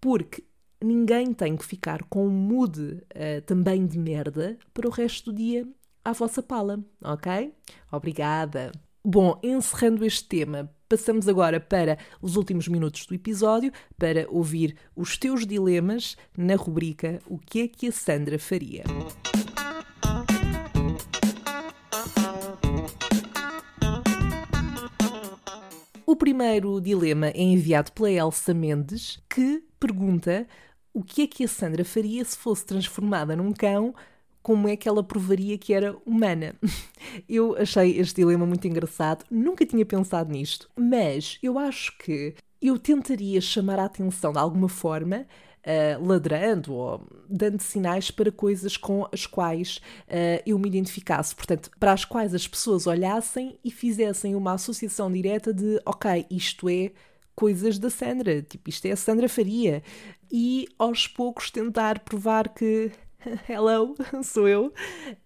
porque 0.00 0.44
ninguém 0.82 1.32
tem 1.32 1.56
que 1.56 1.64
ficar 1.64 2.04
com 2.04 2.26
um 2.26 2.30
mood 2.30 2.80
uh, 2.80 3.42
também 3.46 3.86
de 3.86 3.98
merda 3.98 4.58
para 4.72 4.86
o 4.86 4.90
resto 4.90 5.32
do 5.32 5.36
dia 5.36 5.66
à 6.08 6.12
vossa 6.12 6.42
pala, 6.42 6.82
ok? 7.04 7.52
Obrigada! 7.92 8.72
Bom, 9.04 9.38
encerrando 9.42 10.06
este 10.06 10.24
tema, 10.24 10.70
passamos 10.88 11.28
agora 11.28 11.60
para 11.60 11.98
os 12.22 12.34
últimos 12.34 12.66
minutos 12.66 13.04
do 13.04 13.14
episódio 13.14 13.70
para 13.98 14.26
ouvir 14.30 14.74
os 14.96 15.18
teus 15.18 15.46
dilemas 15.46 16.16
na 16.36 16.56
rubrica 16.56 17.18
O 17.26 17.38
que 17.38 17.60
é 17.60 17.68
que 17.68 17.88
a 17.88 17.92
Sandra 17.92 18.38
faria? 18.38 18.84
O 26.06 26.16
primeiro 26.16 26.80
dilema 26.80 27.28
é 27.28 27.42
enviado 27.42 27.92
pela 27.92 28.10
Elsa 28.10 28.54
Mendes, 28.54 29.22
que 29.28 29.62
pergunta 29.78 30.48
o 30.94 31.04
que 31.04 31.22
é 31.22 31.26
que 31.26 31.44
a 31.44 31.48
Sandra 31.48 31.84
faria 31.84 32.24
se 32.24 32.36
fosse 32.36 32.64
transformada 32.64 33.36
num 33.36 33.52
cão 33.52 33.94
como 34.42 34.68
é 34.68 34.76
que 34.76 34.88
ela 34.88 35.02
provaria 35.02 35.58
que 35.58 35.72
era 35.72 35.96
humana. 36.06 36.54
Eu 37.28 37.56
achei 37.56 37.98
este 37.98 38.16
dilema 38.16 38.46
muito 38.46 38.66
engraçado, 38.66 39.24
nunca 39.30 39.66
tinha 39.66 39.84
pensado 39.84 40.30
nisto, 40.32 40.68
mas 40.76 41.38
eu 41.42 41.58
acho 41.58 41.96
que 41.98 42.34
eu 42.60 42.78
tentaria 42.78 43.40
chamar 43.40 43.78
a 43.78 43.84
atenção 43.84 44.32
de 44.32 44.38
alguma 44.38 44.68
forma. 44.68 45.26
Uh, 45.58 46.02
ladrando 46.02 46.72
ou 46.72 47.06
dando 47.28 47.60
sinais 47.60 48.10
para 48.10 48.32
coisas 48.32 48.74
com 48.76 49.06
as 49.12 49.26
quais 49.26 49.82
uh, 50.04 50.42
eu 50.46 50.58
me 50.58 50.66
identificasse. 50.66 51.34
Portanto, 51.34 51.70
para 51.78 51.92
as 51.92 52.06
quais 52.06 52.32
as 52.32 52.48
pessoas 52.48 52.86
olhassem 52.86 53.58
e 53.62 53.70
fizessem 53.70 54.34
uma 54.34 54.54
associação 54.54 55.12
direta 55.12 55.52
de 55.52 55.78
ok, 55.84 56.24
isto 56.30 56.70
é 56.70 56.92
coisas 57.38 57.78
da 57.78 57.88
Sandra, 57.88 58.40
tipo, 58.40 58.68
isto 58.68 58.86
é 58.86 58.92
a 58.92 58.96
Sandra 58.96 59.28
Faria. 59.28 59.82
E 60.30 60.66
aos 60.78 61.06
poucos 61.06 61.50
tentar 61.50 62.00
provar 62.00 62.48
que 62.48 62.90
Hello, 63.48 63.94
sou 64.22 64.48
eu. 64.48 64.72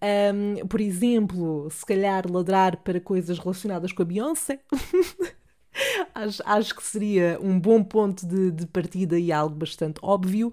Um, 0.01 0.67
por 0.67 0.81
exemplo, 0.81 1.69
se 1.69 1.85
calhar 1.85 2.29
ladrar 2.29 2.77
para 2.77 2.99
coisas 2.99 3.37
relacionadas 3.37 3.91
com 3.93 4.01
a 4.01 4.05
Beyoncé. 4.05 4.59
acho, 6.13 6.41
acho 6.45 6.75
que 6.75 6.83
seria 6.83 7.39
um 7.41 7.59
bom 7.59 7.83
ponto 7.83 8.25
de, 8.25 8.51
de, 8.51 8.65
partida 8.67 9.17
e 9.17 9.31
algo 9.31 9.55
bastante 9.55 9.99
óbvio. 10.01 10.51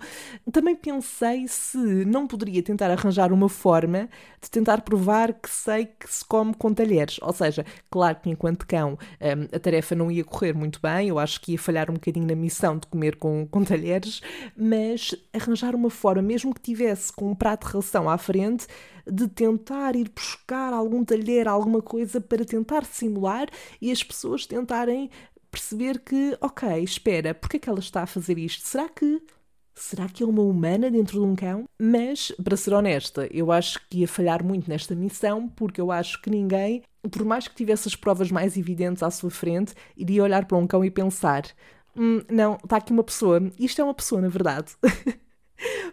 Também 0.53 0.75
pensei 0.75 1.47
se 1.49 1.79
não 1.79 2.27
poderia 2.27 2.63
tentar 2.63 2.91
arranjar 2.91 3.33
uma 3.33 3.49
forma 3.49 4.09
de 4.41 4.51
tentar 4.51 4.81
provar 4.83 5.33
que 5.35 5.51
sei 5.51 5.87
que 5.87 6.13
se 6.13 6.25
come 6.25 6.55
com 6.55 6.73
talheres. 6.73 7.19
Ou 7.23 7.33
seja, 7.33 7.65
claro 7.91 8.17
que 8.21 8.31
enquanto 8.31 8.67
cão 8.67 8.99
um, 9.21 9.57
a 9.57 9.59
tarefa 9.59 9.95
não 9.95 10.11
ia 10.11 10.25
correr 10.25 10.55
muito 10.55 10.81
bem, 10.81 11.09
eu 11.09 11.19
acho 11.19 11.41
que 11.41 11.53
ia 11.53 11.59
falhar 11.59 11.91
um 11.91 11.95
bocadinho 11.95 12.27
na 12.27 12.35
missão 12.35 12.79
de 12.79 12.87
comer 12.87 13.17
com, 13.17 13.47
com 13.47 13.63
talheres, 13.65 14.21
mas 14.57 15.15
arranjar 15.33 15.75
uma 15.75 15.91
forma, 15.91 16.23
mesmo 16.23 16.55
que 16.55 16.61
tivesse 16.61 17.13
com 17.13 17.31
um 17.31 17.35
prato 17.35 17.67
de 17.67 17.75
ração 17.75 18.09
à 18.09 18.17
frente, 18.17 18.67
de 19.11 19.29
tentar 19.29 19.97
ir 19.97 20.11
buscar 20.15 20.73
algum 20.73 21.05
talher, 21.05 21.49
alguma 21.49 21.83
coisa 21.83 22.21
para 22.21 22.45
tentar 22.45 22.85
simular 22.85 23.49
e 23.81 23.91
as 23.91 24.03
pessoas 24.03 24.47
tentarem 24.47 25.11
perceber 25.51 26.01
que, 26.01 26.37
ok, 26.41 26.83
espera, 26.83 27.35
porque 27.35 27.57
é 27.57 27.61
que 27.61 27.69
ela 27.69 27.81
está 27.81 28.03
a 28.03 28.07
fazer 28.07 28.39
isto? 28.39 28.67
Será 28.67 28.89
que 28.89 29.21
Será 29.81 30.09
que 30.09 30.23
é 30.23 30.27
uma 30.27 30.43
humana 30.43 30.91
dentro 30.91 31.21
de 31.21 31.25
um 31.25 31.35
cão? 31.35 31.65
Mas, 31.81 32.31
para 32.45 32.55
ser 32.55 32.75
honesta, 32.75 33.27
eu 33.33 33.51
acho 33.51 33.81
que 33.89 34.01
ia 34.01 34.09
falhar 34.09 34.45
muito 34.45 34.69
nesta 34.69 34.95
missão, 34.95 35.49
porque 35.49 35.81
eu 35.81 35.91
acho 35.91 36.21
que 36.21 36.29
ninguém, 36.29 36.83
por 37.11 37.25
mais 37.25 37.49
que 37.49 37.55
tivesse 37.55 37.89
as 37.89 37.97
provas 37.97 38.31
mais 38.31 38.59
evidentes 38.59 39.03
à 39.03 39.11
sua 39.11 39.31
frente, 39.31 39.73
iria 39.97 40.23
olhar 40.23 40.45
para 40.45 40.59
um 40.59 40.67
cão 40.67 40.85
e 40.85 40.91
pensar: 40.91 41.45
hum, 41.97 42.21
não, 42.31 42.59
está 42.63 42.77
aqui 42.77 42.93
uma 42.93 43.03
pessoa. 43.03 43.41
Isto 43.59 43.81
é 43.81 43.85
uma 43.85 43.95
pessoa, 43.95 44.21
na 44.21 44.29
verdade. 44.29 44.75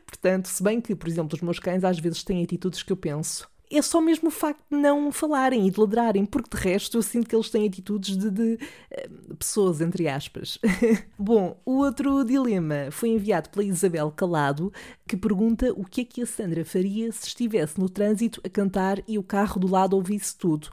Portanto, 0.06 0.48
se 0.48 0.62
bem 0.64 0.80
que, 0.82 0.96
por 0.96 1.08
exemplo, 1.08 1.36
os 1.36 1.42
meus 1.42 1.60
cães 1.60 1.84
às 1.84 2.00
vezes 2.00 2.24
têm 2.24 2.44
atitudes 2.44 2.84
que 2.84 2.92
eu 2.92 2.98
penso. 2.98 3.48
É 3.70 3.82
só 3.82 4.00
mesmo 4.00 4.30
o 4.30 4.32
facto 4.32 4.62
de 4.72 4.78
não 4.78 5.12
falarem 5.12 5.68
e 5.68 5.72
de 5.72 5.78
ladrarem, 5.78 6.26
porque 6.26 6.56
de 6.56 6.64
resto 6.64 6.98
eu 6.98 7.02
sinto 7.02 7.28
que 7.28 7.36
eles 7.36 7.50
têm 7.50 7.68
atitudes 7.68 8.16
de, 8.16 8.32
de, 8.32 8.58
eh, 8.90 9.10
pessoas, 9.38 9.82
entre 9.82 10.08
aspas. 10.08 10.58
Bom, 11.20 11.60
o 11.66 11.80
outro 11.80 12.24
dilema 12.24 12.88
foi 12.92 13.10
enviado 13.10 13.50
pela 13.50 13.66
Isabel 13.66 14.10
Calado, 14.10 14.72
que 15.06 15.18
pergunta 15.18 15.74
o 15.74 15.84
que 15.84 16.02
é 16.02 16.06
que 16.06 16.22
a 16.22 16.26
Sandra 16.26 16.64
faria 16.64 17.12
se 17.12 17.28
estivesse 17.28 17.78
no 17.78 17.90
trânsito 17.90 18.40
a 18.42 18.48
cantar 18.48 19.04
e 19.06 19.18
o 19.18 19.24
carro 19.24 19.60
do 19.60 19.68
lado 19.68 19.98
ouvisse 19.98 20.38
tudo. 20.38 20.70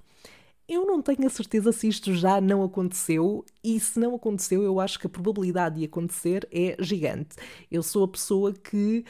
Eu 0.66 0.86
não 0.86 1.02
tenho 1.02 1.26
a 1.26 1.30
certeza 1.30 1.72
se 1.72 1.88
isto 1.88 2.14
já 2.14 2.40
não 2.40 2.62
aconteceu, 2.62 3.44
e 3.62 3.78
se 3.78 3.98
não 3.98 4.14
aconteceu, 4.14 4.62
eu 4.62 4.80
acho 4.80 4.98
que 4.98 5.06
a 5.06 5.10
probabilidade 5.10 5.78
de 5.78 5.84
acontecer 5.84 6.48
é 6.50 6.74
gigante. 6.78 7.36
Eu 7.70 7.82
sou 7.82 8.04
a 8.04 8.08
pessoa 8.08 8.52
que 8.52 9.04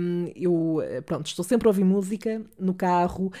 um, 0.00 0.32
eu 0.34 0.78
pronto, 1.06 1.26
estou 1.26 1.44
sempre 1.44 1.68
a 1.68 1.70
ouvir 1.70 1.84
música 1.84 2.44
no 2.58 2.74
carro, 2.74 3.26
uh, 3.26 3.32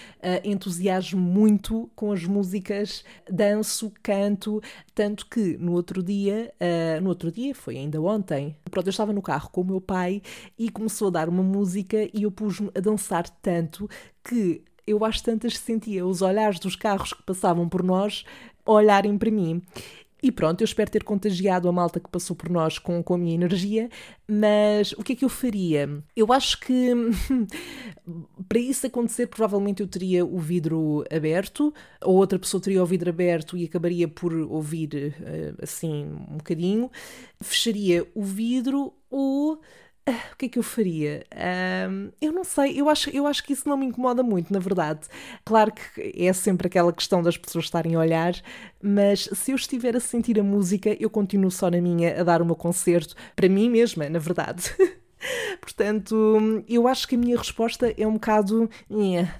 entusiasmo 0.44 1.20
muito 1.20 1.90
com 1.96 2.12
as 2.12 2.24
músicas, 2.24 3.04
danço, 3.28 3.92
canto, 4.00 4.60
tanto 4.94 5.26
que 5.26 5.56
no 5.56 5.72
outro 5.72 6.02
dia, 6.02 6.52
uh, 6.60 7.00
no 7.00 7.08
outro 7.08 7.32
dia, 7.32 7.54
foi 7.54 7.76
ainda 7.76 8.00
ontem, 8.00 8.56
pronto, 8.70 8.86
eu 8.86 8.90
estava 8.90 9.12
no 9.12 9.22
carro 9.22 9.50
com 9.50 9.60
o 9.60 9.64
meu 9.64 9.80
pai 9.80 10.22
e 10.56 10.70
começou 10.70 11.08
a 11.08 11.12
dar 11.12 11.28
uma 11.28 11.42
música 11.42 12.08
e 12.14 12.22
eu 12.22 12.30
pus-me 12.30 12.70
a 12.76 12.80
dançar 12.80 13.28
tanto 13.28 13.88
que 14.22 14.62
eu 14.86 15.04
às 15.04 15.20
tantas 15.20 15.58
sentia 15.58 16.06
os 16.06 16.22
olhares 16.22 16.58
dos 16.58 16.76
carros 16.76 17.12
que 17.12 17.22
passavam 17.22 17.68
por 17.68 17.82
nós 17.82 18.24
olharem 18.64 19.16
para 19.18 19.30
mim. 19.30 19.62
E 20.22 20.30
pronto, 20.30 20.60
eu 20.60 20.66
espero 20.66 20.90
ter 20.90 21.02
contagiado 21.02 21.66
a 21.68 21.72
malta 21.72 21.98
que 21.98 22.08
passou 22.08 22.36
por 22.36 22.50
nós 22.50 22.78
com, 22.78 23.02
com 23.02 23.14
a 23.14 23.18
minha 23.18 23.34
energia, 23.34 23.88
mas 24.28 24.92
o 24.92 25.02
que 25.02 25.14
é 25.14 25.16
que 25.16 25.24
eu 25.24 25.30
faria? 25.30 25.88
Eu 26.14 26.30
acho 26.30 26.60
que 26.60 26.92
para 28.46 28.58
isso 28.58 28.86
acontecer, 28.86 29.28
provavelmente 29.28 29.80
eu 29.80 29.88
teria 29.88 30.24
o 30.24 30.38
vidro 30.38 31.04
aberto, 31.10 31.72
ou 32.02 32.16
outra 32.16 32.38
pessoa 32.38 32.60
teria 32.60 32.82
o 32.82 32.86
vidro 32.86 33.08
aberto 33.08 33.56
e 33.56 33.64
acabaria 33.64 34.06
por 34.06 34.34
ouvir 34.34 35.14
eh, 35.22 35.54
assim 35.62 36.04
um 36.30 36.36
bocadinho, 36.36 36.90
fecharia 37.40 38.06
o 38.14 38.22
vidro 38.22 38.92
ou 39.10 39.60
o 40.32 40.36
que 40.36 40.46
é 40.46 40.48
que 40.48 40.58
eu 40.58 40.62
faria? 40.62 41.24
Um, 41.90 42.10
eu 42.20 42.32
não 42.32 42.44
sei, 42.44 42.80
eu 42.80 42.88
acho, 42.88 43.10
eu 43.10 43.26
acho 43.26 43.42
que 43.44 43.52
isso 43.52 43.68
não 43.68 43.76
me 43.76 43.86
incomoda 43.86 44.22
muito, 44.22 44.52
na 44.52 44.58
verdade. 44.58 45.00
Claro 45.44 45.72
que 45.72 46.12
é 46.16 46.32
sempre 46.32 46.66
aquela 46.66 46.92
questão 46.92 47.22
das 47.22 47.36
pessoas 47.36 47.64
estarem 47.64 47.94
a 47.94 47.98
olhar, 47.98 48.34
mas 48.82 49.28
se 49.32 49.52
eu 49.52 49.56
estiver 49.56 49.96
a 49.96 50.00
sentir 50.00 50.38
a 50.38 50.42
música, 50.42 50.96
eu 51.00 51.10
continuo 51.10 51.50
só 51.50 51.70
na 51.70 51.80
minha 51.80 52.20
a 52.20 52.24
dar 52.24 52.42
o 52.42 52.46
meu 52.46 52.56
concerto 52.56 53.14
para 53.36 53.48
mim 53.48 53.68
mesma, 53.70 54.08
na 54.08 54.18
verdade. 54.18 54.74
Portanto, 55.60 56.64
eu 56.68 56.88
acho 56.88 57.06
que 57.06 57.14
a 57.14 57.18
minha 57.18 57.36
resposta 57.36 57.94
é 57.96 58.06
um 58.06 58.14
bocado. 58.14 58.68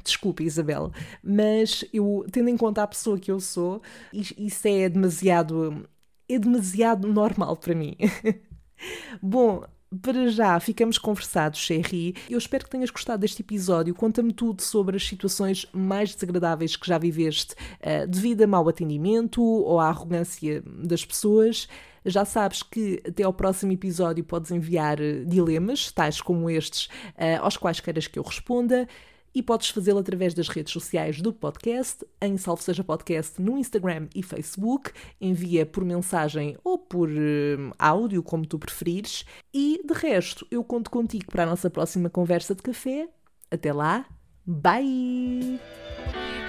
Desculpe, 0.05 0.45
Isabel, 0.45 0.93
mas 1.23 1.85
eu, 1.93 2.25
tendo 2.31 2.49
em 2.49 2.57
conta 2.57 2.83
a 2.83 2.87
pessoa 2.87 3.19
que 3.19 3.31
eu 3.31 3.41
sou, 3.41 3.83
isso 4.13 4.69
é 4.69 4.89
demasiado. 4.89 5.89
é 6.29 6.39
demasiado 6.39 7.09
normal 7.09 7.57
para 7.57 7.75
mim. 7.75 7.97
Bom, 9.23 9.65
para 10.03 10.29
já 10.29 10.59
ficamos 10.61 10.99
conversados, 10.99 11.59
Sherry. 11.59 12.15
Eu 12.29 12.39
espero 12.39 12.65
que 12.65 12.71
tenhas 12.71 12.91
gostado 12.91 13.21
deste 13.21 13.43
episódio. 13.43 13.95
Conta-me 13.95 14.33
tudo 14.33 14.63
sobre 14.63 14.97
as 14.97 15.07
situações 15.07 15.67
mais 15.73 16.15
desagradáveis 16.15 16.77
que 16.77 16.87
já 16.87 16.97
viveste 16.97 17.55
uh, 17.55 18.07
devido 18.07 18.43
a 18.43 18.47
mau 18.47 18.69
atendimento 18.69 19.43
ou 19.43 19.81
à 19.81 19.89
arrogância 19.89 20.63
das 20.65 21.05
pessoas. 21.05 21.69
Já 22.05 22.25
sabes 22.25 22.63
que 22.63 23.03
até 23.07 23.25
ao 23.25 23.33
próximo 23.33 23.73
episódio 23.73 24.25
podes 24.25 24.51
enviar 24.51 24.99
eh, 25.01 25.23
dilemas, 25.27 25.93
tais 25.93 26.19
como 26.19 26.49
estes, 26.49 26.87
uh, 26.87 27.43
aos 27.43 27.59
quais 27.59 27.79
queiras 27.79 28.07
que 28.07 28.19
eu 28.19 28.23
responda 28.23 28.89
e 29.35 29.43
podes 29.43 29.71
fazê-lo 29.71 29.99
através 29.99 30.35
das 30.35 30.49
redes 30.49 30.73
sociais 30.73 31.21
do 31.21 31.33
podcast, 31.33 32.05
em 32.21 32.37
Salve 32.37 32.63
Seja 32.63 32.85
Podcast 32.85 33.41
no 33.41 33.59
Instagram 33.59 34.09
e 34.15 34.23
Facebook. 34.23 34.93
Envia 35.21 35.65
por 35.65 35.85
mensagem 35.85 36.57
ou 36.65 36.79
por 36.79 37.09
uh, 37.09 37.73
áudio, 37.79 38.23
como 38.23 38.47
tu 38.47 38.59
preferires. 38.59 39.25
E 39.53 39.81
de 39.85 39.95
resto, 39.95 40.47
eu 40.51 40.65
conto 40.65 40.91
contigo 40.91 41.27
para 41.31 41.45
a 41.45 41.47
nossa 41.47 41.71
próxima 41.71 42.11
conversa 42.11 42.55
de 42.55 42.63
café. 42.63 43.09
Até 43.51 43.73
lá, 43.73 44.07
bye! 44.47 46.40